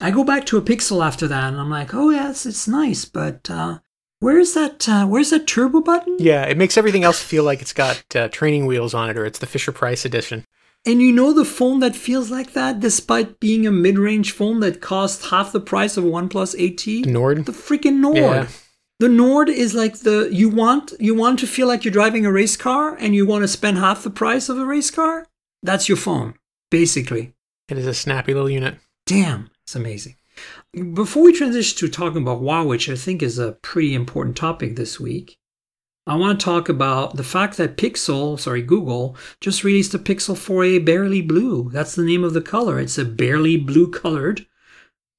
[0.00, 3.04] I go back to a pixel after that and I'm like, oh yes, it's nice,
[3.04, 3.78] but uh,
[4.18, 6.16] where's that uh, where's that turbo button?
[6.18, 9.24] Yeah, it makes everything else feel like it's got uh, training wheels on it or
[9.24, 10.44] it's the Fisher Price edition.
[10.84, 14.80] And you know the phone that feels like that, despite being a mid-range phone that
[14.80, 17.06] costs half the price of OnePlus 8T?
[17.06, 17.46] Nord?
[17.46, 18.16] The freaking Nord.
[18.16, 18.48] Yeah.
[18.98, 22.32] The Nord is like the you want you want to feel like you're driving a
[22.32, 25.28] race car and you want to spend half the price of a race car?
[25.62, 26.34] That's your phone,
[26.70, 27.34] basically.
[27.68, 28.78] It is a snappy little unit.
[29.06, 30.16] Damn, it's amazing.
[30.94, 34.76] before we transition to talking about Huawei, which I think is a pretty important topic
[34.76, 35.38] this week,
[36.06, 40.34] I want to talk about the fact that Pixel, sorry, Google, just released a Pixel
[40.34, 41.70] 4a Barely Blue.
[41.70, 42.80] That's the name of the color.
[42.80, 44.46] It's a barely blue colored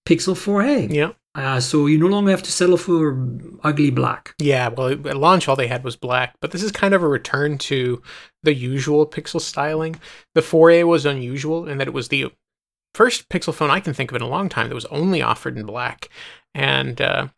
[0.05, 0.93] Pixel 4a.
[0.93, 1.11] Yeah.
[1.35, 3.27] Uh, so you no longer have to settle for
[3.63, 4.35] ugly black.
[4.37, 7.07] Yeah, well, at launch, all they had was black, but this is kind of a
[7.07, 8.01] return to
[8.43, 9.95] the usual Pixel styling.
[10.35, 12.31] The 4A was unusual in that it was the
[12.93, 15.57] first Pixel phone I can think of in a long time that was only offered
[15.57, 16.09] in black.
[16.53, 17.29] And uh,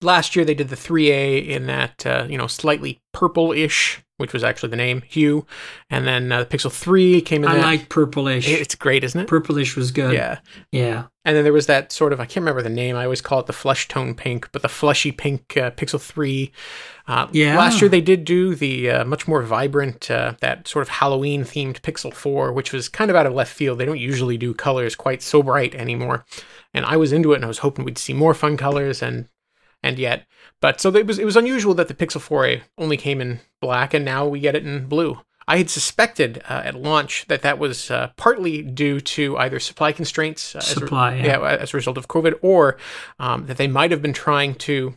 [0.00, 4.44] last year they did the 3A in that, uh, you know, slightly purple-ish, which was
[4.44, 5.46] actually the name, hue.
[5.90, 7.62] And then uh, the Pixel 3 came in I that.
[7.62, 8.48] like purplish.
[8.48, 9.26] It's great, isn't it?
[9.26, 10.14] Purplish was good.
[10.14, 10.38] yeah.
[10.70, 11.04] Yeah.
[11.24, 13.40] And then there was that sort of, I can't remember the name, I always call
[13.40, 16.50] it the flesh tone pink, but the fleshy pink uh, Pixel 3.
[17.06, 17.58] Uh, Yeah.
[17.58, 21.44] Last year they did do the uh, much more vibrant, uh, that sort of Halloween
[21.44, 23.78] themed Pixel 4, which was kind of out of left field.
[23.78, 26.24] They don't usually do colors quite so bright anymore.
[26.72, 29.28] And I was into it and I was hoping we'd see more fun colors and
[29.82, 30.26] and yet.
[30.60, 33.94] But so it was it was unusual that the Pixel 4a only came in black
[33.94, 35.20] and now we get it in blue.
[35.48, 39.90] I had suspected uh, at launch that that was uh, partly due to either supply
[39.90, 41.40] constraints, uh, as a- Supply, yeah.
[41.58, 42.76] as a result of COVID, or
[43.18, 44.94] um, that they might have been trying to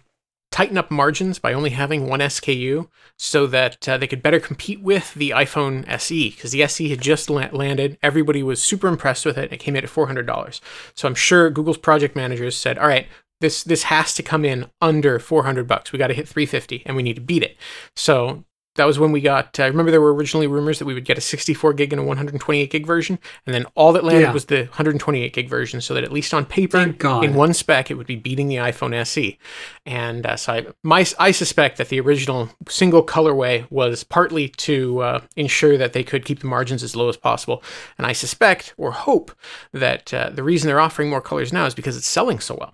[0.51, 2.88] tighten up margins by only having one SKU
[3.18, 7.01] so that uh, they could better compete with the iPhone SE because the SE had
[7.01, 7.97] just la- landed.
[8.03, 9.51] Everybody was super impressed with it.
[9.51, 10.59] It came in at $400.
[10.93, 13.07] So I'm sure Google's project managers said, all right,
[13.43, 15.91] this this has to come in under 400 bucks.
[15.91, 17.57] We got to hit 350 and we need to beat it.
[17.95, 18.43] So
[18.75, 19.59] that was when we got.
[19.59, 22.03] I remember there were originally rumors that we would get a 64 gig and a
[22.03, 24.33] 128 gig version, and then all that landed Yeah.
[24.33, 26.77] was the 128 gig version, so that at least on paper,
[27.23, 29.37] in one spec, it would be beating the iPhone SE.
[29.85, 34.99] And uh, so I, my, I suspect that the original single colorway was partly to
[35.01, 37.61] uh, ensure that they could keep the margins as low as possible.
[37.99, 39.33] And I suspect or hope
[39.71, 42.73] that uh, the reason they're offering more colors now is because it's selling so well.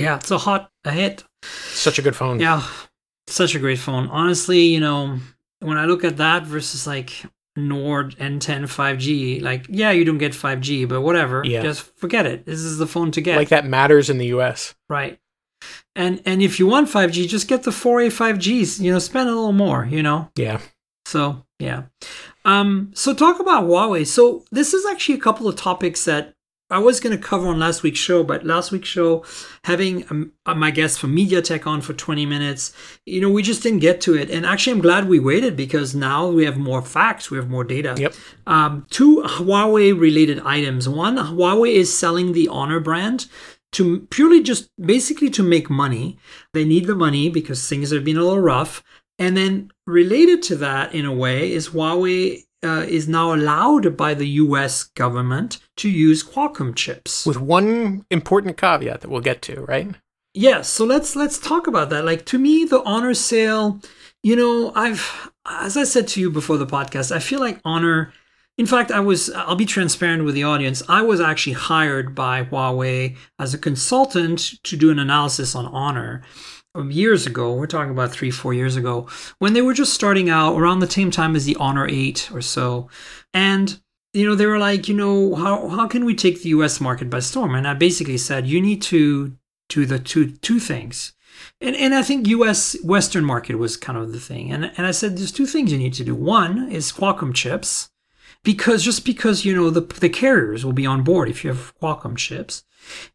[0.00, 0.16] Yeah.
[0.16, 1.24] It's a hot a hit.
[1.42, 2.40] Such a good phone.
[2.40, 2.66] Yeah.
[3.26, 4.08] Such a great phone.
[4.08, 5.18] Honestly, you know,
[5.60, 7.24] when I look at that versus like
[7.56, 11.42] Nord N10 5G, like, yeah, you don't get 5G, but whatever.
[11.44, 11.62] Yeah.
[11.62, 12.46] Just forget it.
[12.46, 13.36] This is the phone to get.
[13.36, 14.74] Like that matters in the US.
[14.88, 15.18] Right.
[15.94, 19.34] And and if you want 5G, just get the 4A 5Gs, you know, spend a
[19.34, 20.30] little more, you know.
[20.36, 20.60] Yeah.
[21.04, 21.84] So, yeah.
[22.44, 24.06] Um so talk about Huawei.
[24.06, 26.34] So, this is actually a couple of topics that
[26.70, 29.24] I was going to cover on last week's show, but last week's show
[29.64, 32.72] having um, uh, my guest from MediaTek on for 20 minutes,
[33.04, 34.30] you know, we just didn't get to it.
[34.30, 37.64] And actually I'm glad we waited because now we have more facts, we have more
[37.64, 37.94] data.
[37.98, 38.14] Yep.
[38.46, 40.88] Um, two Huawei related items.
[40.88, 43.26] One, Huawei is selling the Honor brand
[43.72, 46.18] to purely just basically to make money.
[46.54, 48.82] They need the money because things have been a little rough.
[49.18, 54.14] And then related to that, in a way, is Huawei uh, is now allowed by
[54.14, 54.84] the U.S.
[54.84, 57.26] government to use Qualcomm chips.
[57.26, 59.94] With one important caveat that we'll get to, right?
[60.34, 62.04] Yes, so let's let's talk about that.
[62.04, 63.80] Like to me, the honor sale,
[64.22, 68.12] you know, I've as I said to you before the podcast, I feel like honor.
[68.56, 70.82] In fact, I was I'll be transparent with the audience.
[70.88, 76.22] I was actually hired by Huawei as a consultant to do an analysis on honor
[76.88, 77.54] years ago.
[77.54, 79.08] We're talking about three, four years ago
[79.38, 82.40] when they were just starting out around the same time as the Honor 8 or
[82.40, 82.88] so.
[83.34, 83.80] And
[84.12, 87.10] you know, they were like, you know, how how can we take the US market
[87.10, 87.54] by storm?
[87.54, 89.36] And I basically said, you need to
[89.68, 91.12] do the two two things.
[91.60, 94.52] And and I think US Western market was kind of the thing.
[94.52, 96.14] And and I said there's two things you need to do.
[96.14, 97.90] One is Qualcomm chips.
[98.42, 101.78] Because just because you know the the carriers will be on board if you have
[101.78, 102.64] Qualcomm chips,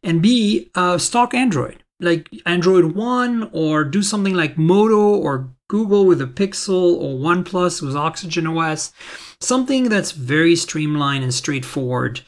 [0.00, 6.06] and B uh, stock Android like Android One or do something like Moto or Google
[6.06, 8.92] with a Pixel or OnePlus with Oxygen OS,
[9.40, 12.20] something that's very streamlined and straightforward.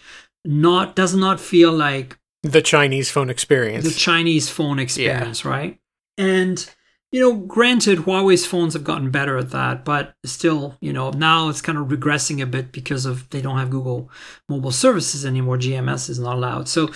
[0.44, 3.84] Not does not feel like The Chinese phone experience.
[3.84, 5.78] the Chinese phone experience, right?
[6.16, 6.68] And
[7.10, 11.48] you know, granted, Huawei's phones have gotten better at that, but still, you know, now
[11.48, 14.10] it's kind of regressing a bit because of they don't have Google
[14.46, 15.56] mobile services anymore.
[15.56, 16.68] GMS is not allowed.
[16.68, 16.90] So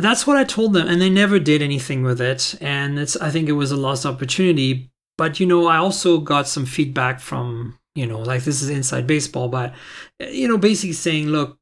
[0.00, 2.54] that's what I told them, and they never did anything with it.
[2.60, 4.90] And it's I think it was a lost opportunity.
[5.16, 9.06] But you know, I also got some feedback from you know, like this is inside
[9.06, 9.74] baseball, but
[10.20, 11.58] you know, basically saying, look,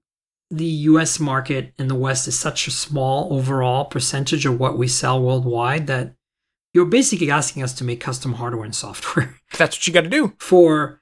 [0.51, 4.89] the US market in the West is such a small overall percentage of what we
[4.89, 6.15] sell worldwide that
[6.75, 10.11] you're basically asking us to make custom hardware and software That's what you got to
[10.11, 10.35] do.
[10.39, 10.98] for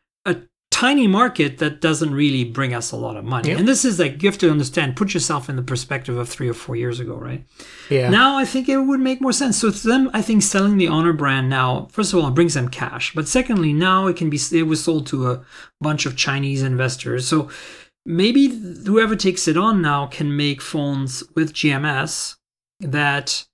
[0.76, 3.48] tiny market that doesn't really bring us a lot of money.
[3.48, 3.56] Yeah.
[3.56, 6.50] And this is like, you have to understand, put yourself in the perspective of three
[6.50, 7.46] or four years ago, right?
[7.88, 8.10] Yeah.
[8.10, 9.56] Now I think it would make more sense.
[9.56, 12.52] So to them, I think selling the Honor brand now, first of all, it brings
[12.52, 13.14] them cash.
[13.14, 15.46] But secondly, now it can be it was sold to a
[15.80, 17.26] bunch of Chinese investors.
[17.26, 17.48] So
[18.04, 18.48] maybe
[18.84, 22.36] whoever takes it on now can make phones with GMS
[22.80, 23.46] that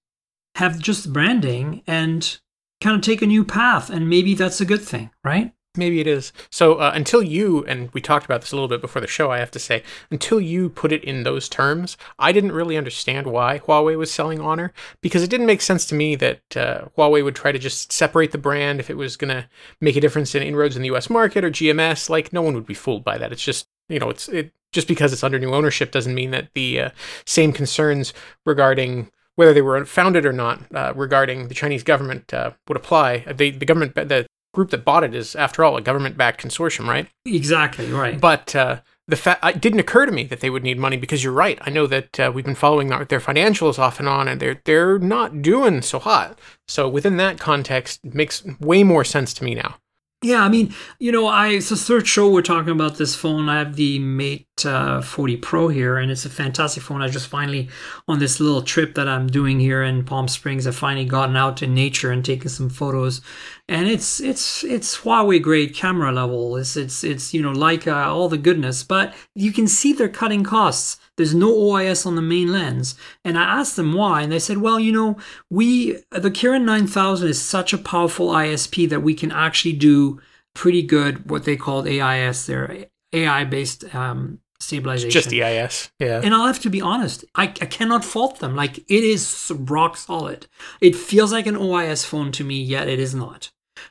[0.57, 2.41] have just branding and
[2.81, 3.91] kind of take a new path.
[3.91, 5.53] And maybe that's a good thing, right?
[5.75, 6.35] Maybe it is.
[6.51, 9.31] So uh, until you, and we talked about this a little bit before the show,
[9.31, 13.27] I have to say, until you put it in those terms, I didn't really understand
[13.27, 17.25] why Huawei was selling Honor because it didn't make sense to me that uh, Huawei
[17.25, 19.49] would try to just separate the brand if it was going to
[19.81, 22.11] make a difference in inroads in the US market or GMS.
[22.11, 23.33] Like, no one would be fooled by that.
[23.33, 26.49] It's just, you know, it's it just because it's under new ownership doesn't mean that
[26.55, 26.91] the uh,
[27.25, 28.13] same concerns
[28.45, 33.21] regarding whether they were founded or not uh, regarding the Chinese government uh, would apply.
[33.21, 37.09] They, the government, the group that bought it is, after all, a government-backed consortium, right?
[37.25, 38.21] Exactly right.
[38.21, 41.25] But uh, the fact it didn't occur to me that they would need money because
[41.25, 41.59] you're right.
[41.63, 44.61] I know that uh, we've been following their, their financials off and on, and they're
[44.65, 46.39] they're not doing so hot.
[46.69, 49.77] So within that context, it makes way more sense to me now.
[50.23, 53.49] Yeah, I mean, you know, I it's the third show we're talking about this phone.
[53.49, 57.03] I have the Mate uh, 40 Pro here, and it's a fantastic phone.
[57.03, 57.69] I just finally,
[58.09, 61.63] on this little trip that I'm doing here in Palm Springs, I've finally gotten out
[61.63, 63.21] in nature and taken some photos,
[63.69, 66.57] and it's it's it's Huawei grade camera level.
[66.57, 70.09] It's it's it's you know like uh, all the goodness, but you can see they're
[70.09, 70.99] cutting costs.
[71.17, 72.95] There's no OIS on the main lens.
[73.25, 75.19] And I asked them why, and they said, well, you know,
[75.51, 80.21] we, the Kirin 9000 is such a powerful ISP that we can actually do
[80.55, 85.09] pretty good what they called AIS, their AI based um, stabilization.
[85.09, 86.21] It's just EIS, yeah.
[86.23, 88.55] And I'll have to be honest, I, I cannot fault them.
[88.55, 90.47] Like, it is rock solid.
[90.81, 93.51] It feels like an OIS phone to me, yet it is not.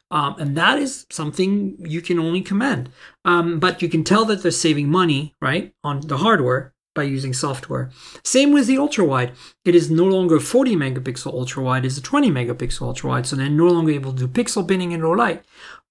[0.10, 2.90] Um, and that is something you can only commend.
[3.26, 7.34] Um, but you can tell that they're saving money, right, on the hardware by using
[7.34, 7.90] software.
[8.24, 9.34] Same with the ultra wide.
[9.64, 13.26] It is no longer 40 megapixel ultra wide, it's a 20 megapixel ultra wide.
[13.26, 15.44] So they're no longer able to do pixel binning in low light.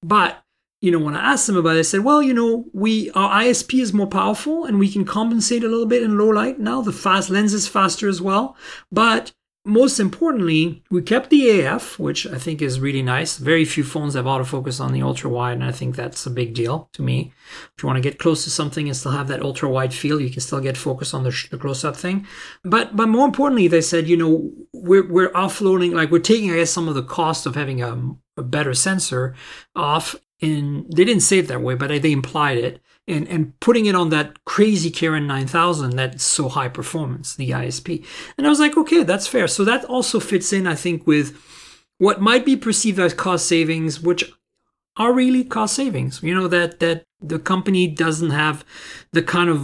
[0.02, 0.42] But
[0.80, 3.42] you know, when I asked them about it, they said, well, you know, we our
[3.42, 6.80] ISP is more powerful and we can compensate a little bit in low light now.
[6.80, 8.56] The fast lens is faster as well.
[8.90, 9.32] But
[9.66, 13.36] most importantly, we kept the AF, which I think is really nice.
[13.36, 16.54] Very few phones have autofocus on the ultra wide, and I think that's a big
[16.54, 17.34] deal to me.
[17.76, 20.18] If you want to get close to something and still have that ultra wide feel,
[20.18, 22.26] you can still get focus on the, the close up thing.
[22.64, 26.56] But but more importantly, they said, you know, we're we're offloading, like we're taking, I
[26.56, 29.34] guess, some of the cost of having a, a better sensor
[29.76, 30.16] off.
[30.40, 33.94] In they didn't say it that way, but they implied it and, and putting it
[33.94, 38.04] on that crazy Kirin 9000 that's so high performance, the ISP.
[38.38, 39.46] And I was like, okay, that's fair.
[39.48, 41.36] So that also fits in, I think, with
[41.98, 44.32] what might be perceived as cost savings, which
[44.96, 46.22] are really cost savings.
[46.22, 48.64] You know, that, that the company doesn't have
[49.12, 49.58] the kind of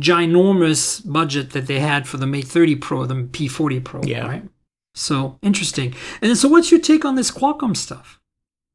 [0.00, 4.26] ginormous budget that they had for the Mate 30 Pro, the P40 Pro, Yeah.
[4.26, 4.42] right?
[4.94, 5.94] So interesting.
[6.22, 8.18] And so what's your take on this Qualcomm stuff?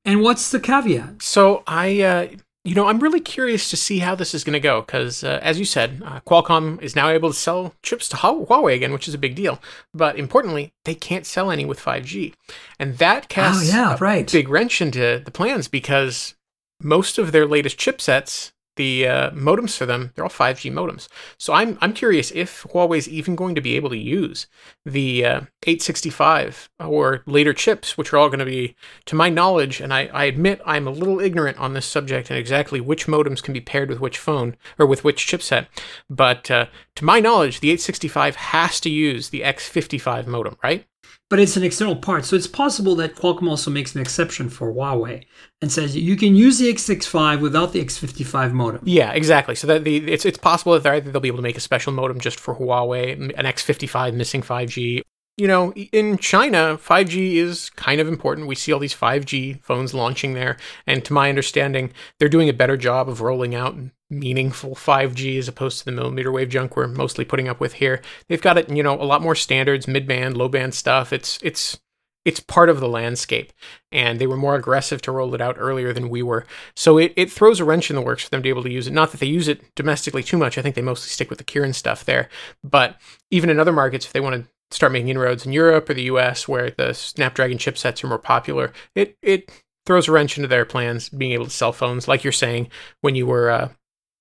[0.06, 1.22] And what's the caveat?
[1.22, 2.28] So I, uh,
[2.64, 5.40] you know, I'm really curious to see how this is going to go because, uh,
[5.42, 9.08] as you said, uh, Qualcomm is now able to sell chips to Huawei again, which
[9.08, 9.60] is a big deal.
[9.94, 12.34] But importantly, they can't sell any with 5G,
[12.80, 14.32] and that casts Oh, yeah, a right.
[14.32, 16.36] big wrench into the plans because
[16.82, 21.08] most of their latest chipsets, the uh, modems for them, they're all 5G modems.
[21.38, 24.48] So I'm I'm curious if Huawei's even going to be able to use
[24.84, 28.76] the uh, 865 or later chips, which are all going to be,
[29.06, 32.40] to my knowledge, and I, I admit I'm a little ignorant on this subject and
[32.40, 35.68] exactly which modems can be paired with which phone or with which chipset.
[36.10, 36.66] But uh,
[36.96, 40.88] to my knowledge, the 865 has to use the X55 modem, right?
[41.32, 42.26] But it's an external part.
[42.26, 45.24] So it's possible that Qualcomm also makes an exception for Huawei
[45.62, 48.82] and says you can use the 865 without the X55 modem.
[48.84, 49.56] Yeah, exactly.
[49.56, 52.20] So that the it's it's possible that they'll be able to make a special modem
[52.20, 55.04] just for Huawei, an X55 missing 5G.
[55.42, 58.46] You know, in China, 5G is kind of important.
[58.46, 62.54] We see all these 5G phones launching there, and to my understanding, they're doing a
[62.54, 63.76] better job of rolling out
[64.08, 68.04] meaningful 5G as opposed to the millimeter wave junk we're mostly putting up with here.
[68.28, 71.12] They've got it, you know, a lot more standards, mid-band, low-band stuff.
[71.12, 71.80] It's it's
[72.24, 73.52] it's part of the landscape
[73.92, 77.14] and they were more aggressive to roll it out earlier than we were so it,
[77.16, 78.94] it throws a wrench in the works for them to be able to use it
[78.94, 81.44] not that they use it domestically too much i think they mostly stick with the
[81.44, 82.30] Kirin stuff there
[82.64, 82.98] but
[83.32, 86.04] even in other markets if they want to start making inroads in europe or the
[86.04, 89.52] us where the snapdragon chipsets are more popular it it
[89.86, 92.70] throws a wrench into their plans being able to sell phones like you're saying
[93.02, 93.70] when you were uh,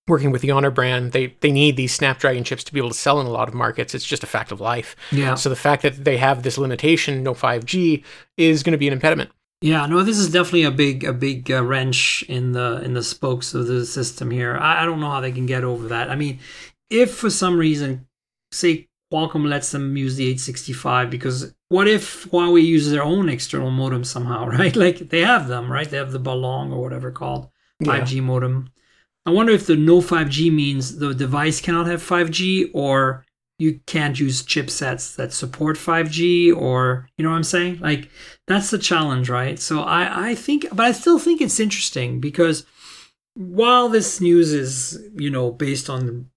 [0.08, 2.94] working with the honor brand they they need these snapdragon chips to be able to
[2.94, 5.34] sell in a lot of markets it's just a fact of life Yeah.
[5.34, 8.02] so the fact that they have this limitation, no 5G,
[8.36, 9.30] is going to be an impediment.
[9.62, 13.02] Yeah, no, this is definitely a big a big uh, wrench in the in the
[13.02, 14.56] spokes of the system here.
[14.56, 16.10] I, I don't know how they can get over that.
[16.10, 16.38] I mean,
[16.88, 18.06] if for some reason,
[18.52, 23.70] say Qualcomm lets them use the 865, because what if Huawei uses their own external
[23.70, 24.74] modem somehow, right?
[24.74, 25.88] Like they have them, right?
[25.88, 27.48] They have the Balong or whatever called
[27.82, 28.70] 5G modem.
[29.26, 33.24] I wonder if the no 5G means the device cannot have 5G or
[33.58, 37.80] you can't use chipsets that support 5G or you know what I'm saying?
[37.80, 38.08] Like
[38.46, 39.58] that's the challenge, right?
[39.58, 42.64] So I I think but I still think it's interesting because
[43.34, 46.30] while this news is, you know, based on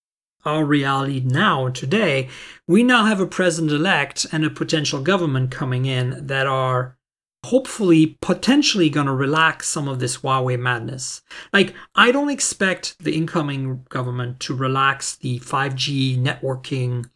[0.45, 2.29] our reality now today,
[2.67, 6.97] we now have a president elect and a potential government coming in that are
[7.45, 11.21] hopefully potentially going to relax some of this Huawei madness.
[11.51, 17.09] Like, I don't expect the incoming government to relax the 5G networking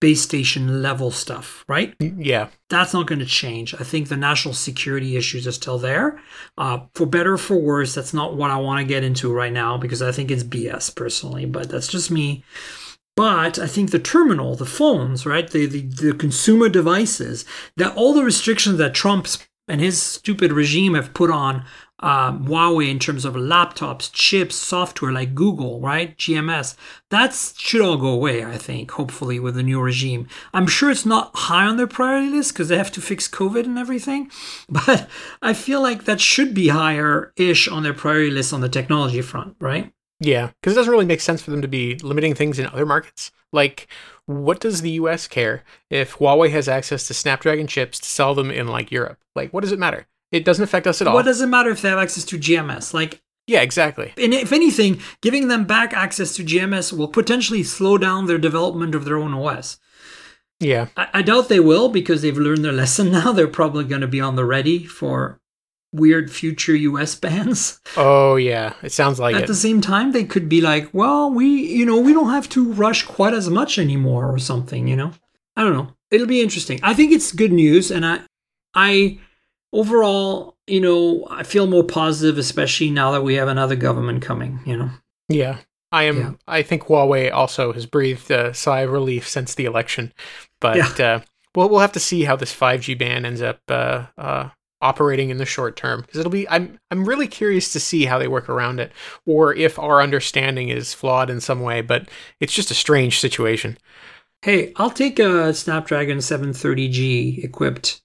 [0.00, 1.94] base station level stuff, right?
[2.00, 2.48] Yeah.
[2.70, 3.74] That's not going to change.
[3.74, 6.20] I think the national security issues are still there.
[6.56, 9.52] Uh, for better or for worse, that's not what I want to get into right
[9.52, 12.42] now because I think it's BS personally, but that's just me.
[13.16, 17.44] But I think the terminal, the phones, right, the, the, the consumer devices,
[17.76, 21.64] that all the restrictions that Trump's and his stupid regime have put on
[22.00, 26.16] um, Huawei in terms of laptops, chips, software like Google, right?
[26.16, 26.76] GMS.
[27.10, 30.28] That should all go away, I think, hopefully, with the new regime.
[30.52, 33.64] I'm sure it's not high on their priority list because they have to fix COVID
[33.64, 34.30] and everything,
[34.68, 35.08] but
[35.42, 39.22] I feel like that should be higher ish on their priority list on the technology
[39.22, 39.92] front, right?
[40.20, 42.84] Yeah, because it doesn't really make sense for them to be limiting things in other
[42.84, 43.30] markets.
[43.52, 43.88] Like,
[44.26, 48.50] what does the US care if Huawei has access to Snapdragon chips to sell them
[48.50, 49.18] in like Europe?
[49.34, 50.06] Like, what does it matter?
[50.32, 51.14] It doesn't affect us at all.
[51.14, 52.94] What does it matter if they have access to GMS?
[52.94, 54.12] Like, yeah, exactly.
[54.16, 58.94] And if anything, giving them back access to GMS will potentially slow down their development
[58.94, 59.78] of their own OS.
[60.60, 60.88] Yeah.
[60.96, 63.32] I, I doubt they will because they've learned their lesson now.
[63.32, 65.40] They're probably going to be on the ready for
[65.92, 67.80] weird future US bans.
[67.96, 69.46] Oh yeah, it sounds like At it.
[69.48, 72.72] the same time, they could be like, well, we, you know, we don't have to
[72.72, 75.10] rush quite as much anymore or something, you know?
[75.56, 75.94] I don't know.
[76.12, 76.78] It'll be interesting.
[76.84, 78.20] I think it's good news and I
[78.74, 79.18] I
[79.72, 84.60] overall, you know, I feel more positive especially now that we have another government coming,
[84.64, 84.90] you know.
[85.28, 85.58] yeah.
[85.92, 86.18] I am.
[86.18, 86.32] Yeah.
[86.46, 90.12] I think Huawei also has breathed a sigh of relief since the election,
[90.60, 91.20] but uh,
[91.54, 94.50] well, we'll have to see how this 5G ban ends up uh, uh,
[94.80, 96.48] operating in the short term because it'll be.
[96.48, 96.78] I'm.
[96.90, 98.92] I'm really curious to see how they work around it,
[99.26, 101.80] or if our understanding is flawed in some way.
[101.80, 102.08] But
[102.38, 103.76] it's just a strange situation.
[104.42, 108.00] Hey, I'll take a Snapdragon 730G equipped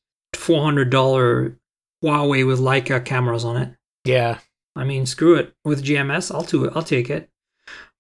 [0.45, 1.55] $400
[2.03, 3.73] Huawei with Leica cameras on it.
[4.03, 4.39] Yeah.
[4.75, 5.53] I mean, screw it.
[5.63, 6.73] With GMS, I'll do it.
[6.75, 7.29] I'll take it.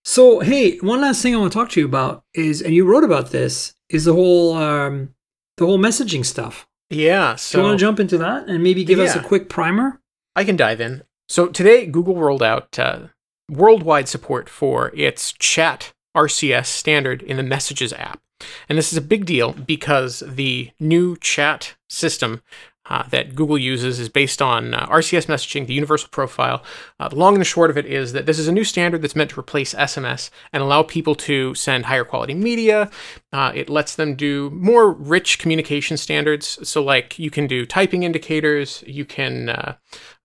[0.03, 2.85] So, hey, one last thing I want to talk to you about is, and you
[2.85, 5.15] wrote about this, is the whole um,
[5.57, 6.67] the whole messaging stuff.
[6.89, 7.33] Yeah.
[7.33, 9.99] Do So you want to jump into that and maybe give us a quick primer?
[10.35, 11.03] I can dive in.
[11.27, 13.07] So today, Google rolled out uh,
[13.49, 18.21] worldwide support for its chat RCS standard in the Messages app.
[18.69, 22.41] And this is a big deal because the new chat system
[22.87, 26.61] uh, that Google uses is based on uh, RCS messaging, the universal profile.
[26.99, 29.01] Uh, the long and the short of it is that this is a new standard
[29.01, 32.91] that's meant to replace SMS and allow people to send higher quality media.
[33.33, 36.59] Uh, it lets them do more rich communication standards.
[36.67, 39.49] So, like, you can do typing indicators, you can.
[39.49, 39.75] Uh,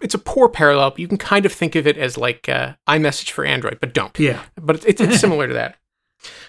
[0.02, 0.90] it's a poor parallel.
[0.90, 3.94] But you can kind of think of it as like uh, iMessage for Android, but
[3.94, 4.42] don't Yeah.
[4.56, 5.76] but it's, it's similar to that.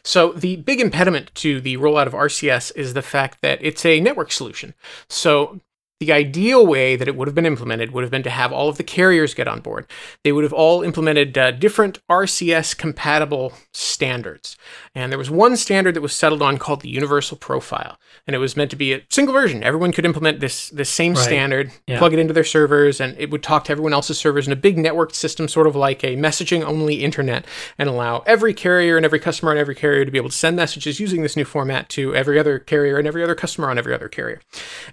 [0.04, 4.00] So the big impediment to the rollout of RCS is the fact that it's a
[4.00, 4.74] network solution.
[5.10, 5.60] So
[6.02, 8.68] the ideal way that it would have been implemented would have been to have all
[8.70, 9.86] of the carriers get on board.
[10.24, 14.58] They would have all implemented uh, different RCS compatible standards.
[14.96, 18.40] And there was one standard that was settled on called the Universal Profile, and it
[18.40, 19.64] was meant to be a single version.
[19.64, 21.24] Everyone could implement this this same Right.
[21.24, 22.00] standard, Yeah.
[22.00, 24.56] plug it into their servers, and it would talk to everyone else's servers in a
[24.56, 27.46] big networked system, sort of like a messaging only internet,
[27.78, 30.56] and allow every carrier and every customer on every carrier to be able to send
[30.58, 33.94] messages using this new format to every other carrier and every other customer on every
[33.94, 34.42] other carrier.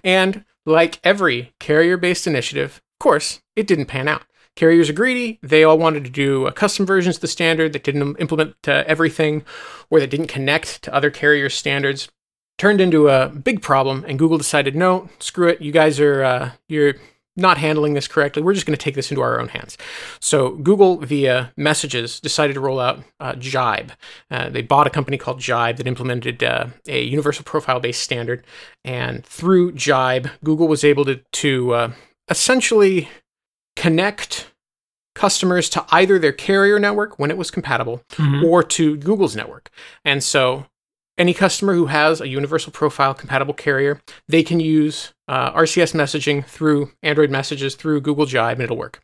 [0.03, 4.23] And like every carrier based initiative, of course, it didn't pan out.
[4.55, 5.39] Carriers are greedy.
[5.41, 8.83] They all wanted to do uh, custom versions of the standard that didn't implement uh,
[8.87, 9.43] everything
[9.89, 12.09] or that didn't connect to other carrier standards.
[12.57, 15.61] Turned into a big problem, and Google decided, no, screw it.
[15.61, 16.95] You guys are uh, you're
[17.37, 18.41] not handling this correctly.
[18.41, 19.77] We're just going to take this into our own hands.
[20.19, 23.91] So Google, via messages, decided to roll out uh, Jibe.
[24.29, 28.43] Uh, they bought a company called Jibe that implemented uh, a universal profile-based standard,
[28.83, 31.91] and through Jibe, Google was able to to uh,
[32.29, 33.07] essentially
[33.75, 34.51] connect
[35.15, 38.43] customers to either their carrier network when it was compatible Mhm.
[38.43, 39.69] or to Google's network.
[40.05, 40.65] And so
[41.17, 46.43] any customer who has a universal profile compatible carrier, they can use uh, RCS messaging
[46.43, 49.01] through Android messages through Google Jibe and it'll work.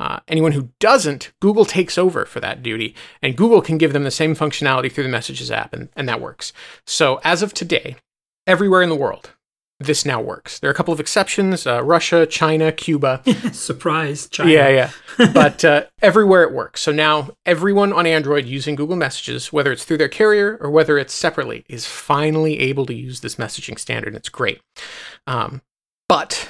[0.00, 4.02] Uh, anyone who doesn't, Google takes over for that duty and Google can give them
[4.02, 6.52] the same functionality through the Messages app and, and that works.
[6.84, 7.94] So as of today,
[8.44, 9.30] everywhere in the world,
[9.80, 10.58] this now works.
[10.58, 13.22] There are a couple of exceptions: uh, Russia, China, Cuba.
[13.52, 14.50] Surprise, China.
[14.50, 14.90] Yeah, yeah.
[15.32, 16.80] but uh, everywhere it works.
[16.80, 20.98] So now everyone on Android using Google Messages, whether it's through their carrier or whether
[20.98, 24.08] it's separately, is finally able to use this messaging standard.
[24.08, 24.60] And it's great.
[25.28, 25.62] Um,
[26.08, 26.48] but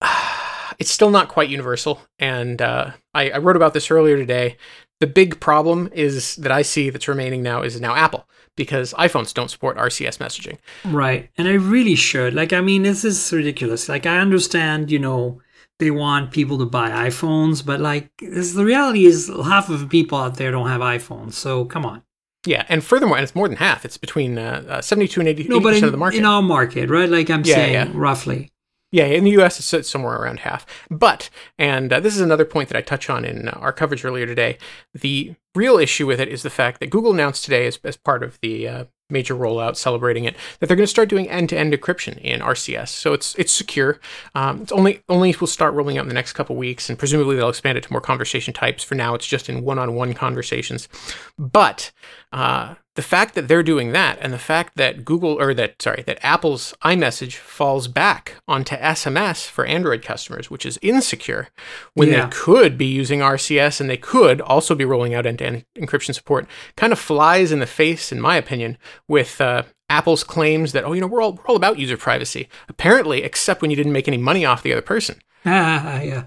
[0.78, 2.00] it's still not quite universal.
[2.18, 4.56] And uh, I, I wrote about this earlier today.
[5.00, 8.26] The big problem is that I see that's remaining now is now Apple
[8.56, 10.58] because iPhones don't support RCS messaging.
[10.84, 11.30] Right.
[11.36, 12.34] And I really should.
[12.34, 13.88] Like, I mean, this is ridiculous.
[13.88, 15.40] Like, I understand, you know,
[15.80, 19.86] they want people to buy iPhones, but like, this, the reality is half of the
[19.88, 21.32] people out there don't have iPhones.
[21.32, 22.02] So come on.
[22.46, 23.84] Yeah, and furthermore, and it's more than half.
[23.84, 26.18] It's between uh, uh, 72 and 80 No, but in, of the market.
[26.18, 27.08] in our market, right?
[27.08, 27.90] Like I'm Yeah, saying, yeah.
[27.92, 28.52] roughly.
[28.94, 30.64] Yeah, in the US, it's- somewhere around half.
[30.88, 31.28] But,
[31.58, 34.24] and uh, this is another point that I touch on in uh, our coverage earlier
[34.24, 34.56] today,
[34.94, 38.22] the real issue with it is the fact that Google announced today, as, as part
[38.22, 42.18] of the uh, major rollout celebrating it, that they're going to start doing end-to-end encryption
[42.20, 42.90] in RCS.
[42.90, 43.98] So it's it's secure.
[44.36, 47.34] Um, it's only only will start rolling out in the next couple weeks, and presumably
[47.34, 48.84] they'll expand it to more conversation types.
[48.84, 50.88] For now, it's just in one-on-one conversations.
[51.36, 51.90] But
[52.32, 56.02] uh, the fact that they're doing that, and the fact that Google or that sorry
[56.06, 61.48] that Apple's iMessage falls back onto SMS for Android customers, which is insecure,
[61.94, 62.26] when Yeah.
[62.26, 66.46] they could be using RCS and they could also be rolling out end-to-end encryption support,
[66.76, 68.78] kind of flies in the face, in my opinion,
[69.08, 69.40] with.
[69.40, 73.22] Uh, Apple's claims that oh you know we're all we're all about user privacy apparently
[73.22, 76.24] except when you didn't make any money off the other person Ah, yeah.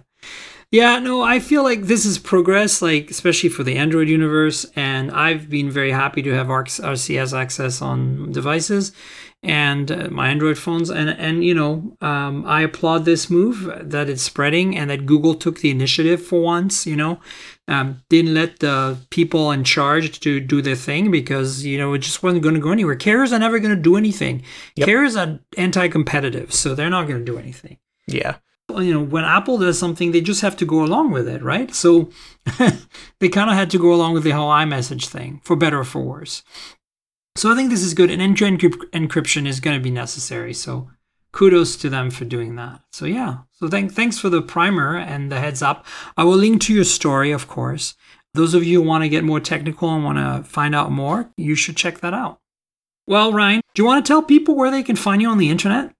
[0.69, 5.11] Yeah, no, I feel like this is progress, like especially for the Android universe, and
[5.11, 8.91] I've been very happy to have RCS access on devices
[9.43, 14.09] and uh, my Android phones, and and you know, um, I applaud this move that
[14.09, 16.87] it's spreading and that Google took the initiative for once.
[16.87, 17.19] You know,
[17.67, 21.99] um, didn't let the people in charge to do their thing because you know it
[21.99, 22.95] just wasn't going to go anywhere.
[22.95, 24.43] Carriers are never going to do anything.
[24.75, 24.87] Yep.
[24.87, 28.37] Carriers are anti-competitive, so they're not going to do anything yeah
[28.75, 31.73] you know when apple does something they just have to go along with it right?
[31.73, 32.09] So
[33.19, 35.83] they kind of had to go along with the whole iMessage thing for better or
[35.83, 36.43] for worse.
[37.35, 38.09] So i think this is good.
[38.09, 40.89] And end-to-end encryp- encryption is going to be necessary so
[41.31, 42.81] kudos to them for doing that.
[42.91, 43.39] So yeah.
[43.51, 45.85] So thank, thanks for the primer and the heads up.
[46.15, 47.95] I will link to your story of course.
[48.33, 51.31] Those of you who want to get more technical and want to find out more
[51.37, 52.39] you should check that out.
[53.05, 55.49] Well Ryne do you want to tell people where they can find you on the
[55.49, 55.93] internet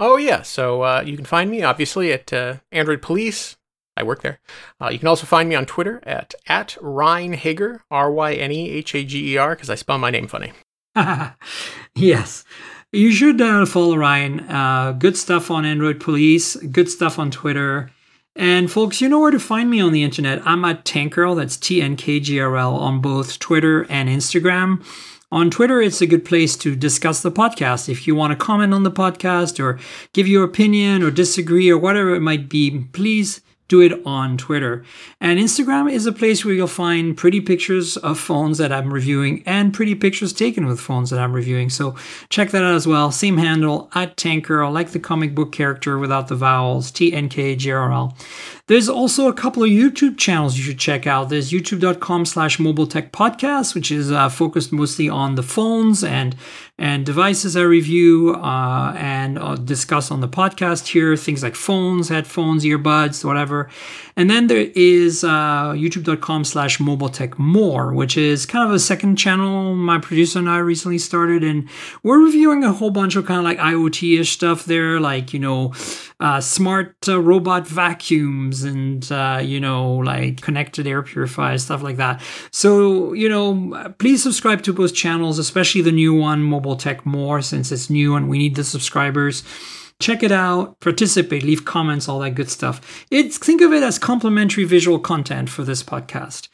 [0.00, 3.58] Oh yeah, so uh, you can find me obviously at uh, Android Police.
[3.98, 4.40] I work there.
[4.80, 8.50] Uh, you can also find me on Twitter at at Ryne Hager, R Y N
[8.50, 10.52] E H A G E R, because I spell my name funny.
[11.94, 12.44] yes.
[12.92, 14.40] You should uh, follow Ryne.
[14.40, 17.90] Uh, good stuff on Android Police, good stuff on Twitter.
[18.34, 20.40] And folks, you know where to find me on the internet.
[20.46, 24.08] I'm at Tank Girl, that's T N K G R L, on both Twitter and
[24.08, 24.82] Instagram.
[25.32, 27.88] On Twitter, it's a good place to discuss the podcast.
[27.88, 29.78] If you want to comment on the podcast or
[30.12, 33.40] give your opinion or disagree or whatever it might be, please
[33.70, 34.84] do it on Twitter.
[35.20, 39.44] And Instagram is a place where you'll find pretty pictures of phones that I'm reviewing
[39.46, 41.70] and pretty pictures taken with phones that I'm reviewing.
[41.70, 41.94] So
[42.30, 43.12] check that out as well.
[43.12, 47.28] Same handle at Tank Girl, like the comic book character without the vowels, T N
[47.28, 48.16] K G R L.
[48.66, 51.28] There's also a couple of YouTube channels you should check out.
[51.28, 56.36] There's youtube.com slash mobile tech podcast, which is uh, focused mostly on the phones and
[56.80, 62.08] and devices I review uh, and uh, discuss on the podcast here, things like phones,
[62.08, 63.68] headphones, earbuds, whatever.
[64.16, 68.78] And then there is uh, youtube.com slash mobile tech more, which is kind of a
[68.78, 71.44] second channel my producer and I recently started.
[71.44, 71.68] And
[72.02, 75.38] we're reviewing a whole bunch of kind of like IoT ish stuff there, like, you
[75.38, 75.74] know,
[76.20, 81.96] uh, smart uh, robot vacuums and, uh, you know, like connected air purifiers, stuff like
[81.96, 82.20] that.
[82.50, 87.40] So, you know, please subscribe to both channels, especially the new one, Mobile Tech More,
[87.40, 89.42] since it's new and we need the subscribers.
[90.00, 93.04] Check it out, participate, leave comments, all that good stuff.
[93.10, 96.48] It's think of it as complimentary visual content for this podcast.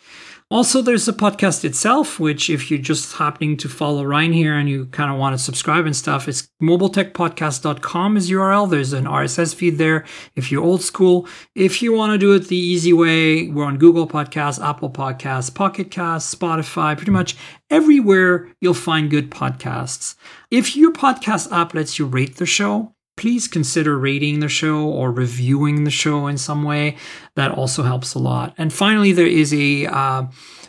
[0.49, 4.69] Also, there's the podcast itself, which if you're just happening to follow Ryne here and
[4.69, 8.71] you kind of want to subscribe and stuff, it's mobiletechpodcast.com is URL.
[8.71, 10.05] There's an RSS feed there
[10.37, 11.27] if you're old school.
[11.57, 15.53] If you want to do it the easy way, we're on Google Podcasts, Apple Podcasts,
[15.53, 17.37] Pocket Casts, Spotify, pretty much
[17.69, 20.15] everywhere you'll find good podcasts.
[20.53, 25.11] If your podcast app lets you rate the show, please consider rating the show or
[25.11, 26.97] reviewing the show in some way.
[27.35, 28.55] That also helps a lot.
[28.59, 30.27] And finally, there is a uh,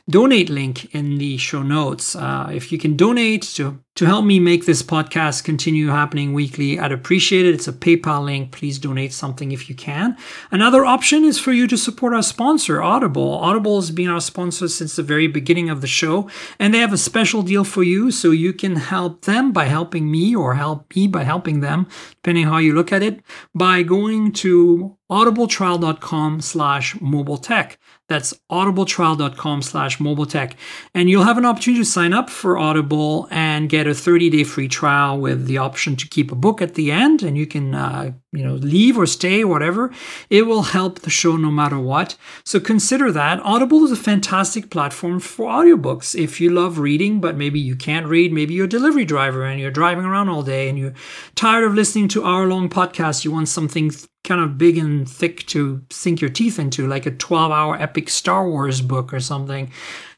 [0.09, 2.15] donate link in the show notes.
[2.15, 6.79] Uh, if you can donate to to help me make this podcast continue happening weekly.
[6.79, 7.55] I'd appreciate it.
[7.55, 8.51] It's a PayPal link.
[8.51, 10.15] Please donate something if you can.
[10.51, 13.33] Another option is for you to support our sponsor, Audible.
[13.33, 16.29] Audible has been our sponsor since the very beginning of the show,
[16.59, 20.11] and they have a special deal for you so you can help them by helping
[20.11, 23.23] me or help me by helping them, depending how you look at it,
[23.55, 27.79] by going to audibletrial.com slash mobile tech.
[28.09, 30.55] That's audibletrial.com slash mobile tech.
[30.93, 34.43] And you'll have an opportunity to sign up for Audible and get a 30 day
[34.43, 37.23] free trial with the option to keep a book at the end.
[37.23, 39.91] And you can, uh, you know, leave or stay, whatever.
[40.29, 42.15] It will help the show no matter what.
[42.45, 43.39] So consider that.
[43.41, 46.13] Audible is a fantastic platform for audiobooks.
[46.19, 49.59] If you love reading, but maybe you can't read, maybe you're a delivery driver and
[49.59, 50.93] you're driving around all day and you're
[51.35, 53.91] tired of listening to hour long podcasts, you want something
[54.27, 58.09] kind of big and thick to sink your teeth into, like a 12 hour epic
[58.09, 59.71] Star Wars book or something,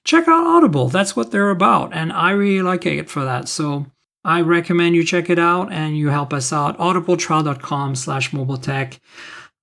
[0.03, 0.89] check out Audible.
[0.89, 1.93] That's what they're about.
[1.93, 3.47] And I really like it for that.
[3.47, 3.87] So
[4.23, 6.77] I recommend you check it out and you help us out.
[6.77, 8.99] audibletrial.com slash mobile tech.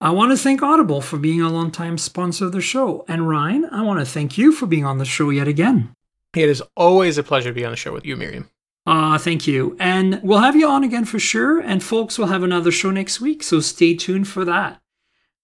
[0.00, 3.04] I want to thank Audible for being a longtime sponsor of the show.
[3.08, 5.94] And Ryne, I want to thank you for being on the show yet again.
[6.34, 8.48] It is always a pleasure to be on the show with you, Myriam.
[8.86, 9.76] Uh, thank you.
[9.80, 11.60] And we'll have you on again for sure.
[11.60, 13.42] And folks, we'll have another show next week.
[13.42, 14.80] So stay tuned for that.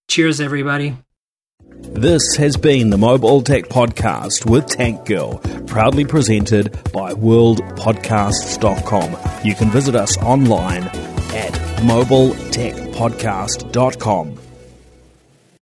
[0.08, 0.96] Cheers, everybody.
[1.82, 9.16] This has been the Mobile Tech Podcast with Tank Girl, proudly presented by worldpodcasts.com.
[9.44, 11.52] You can visit us online at
[11.82, 14.41] mobiletechpodcast.com.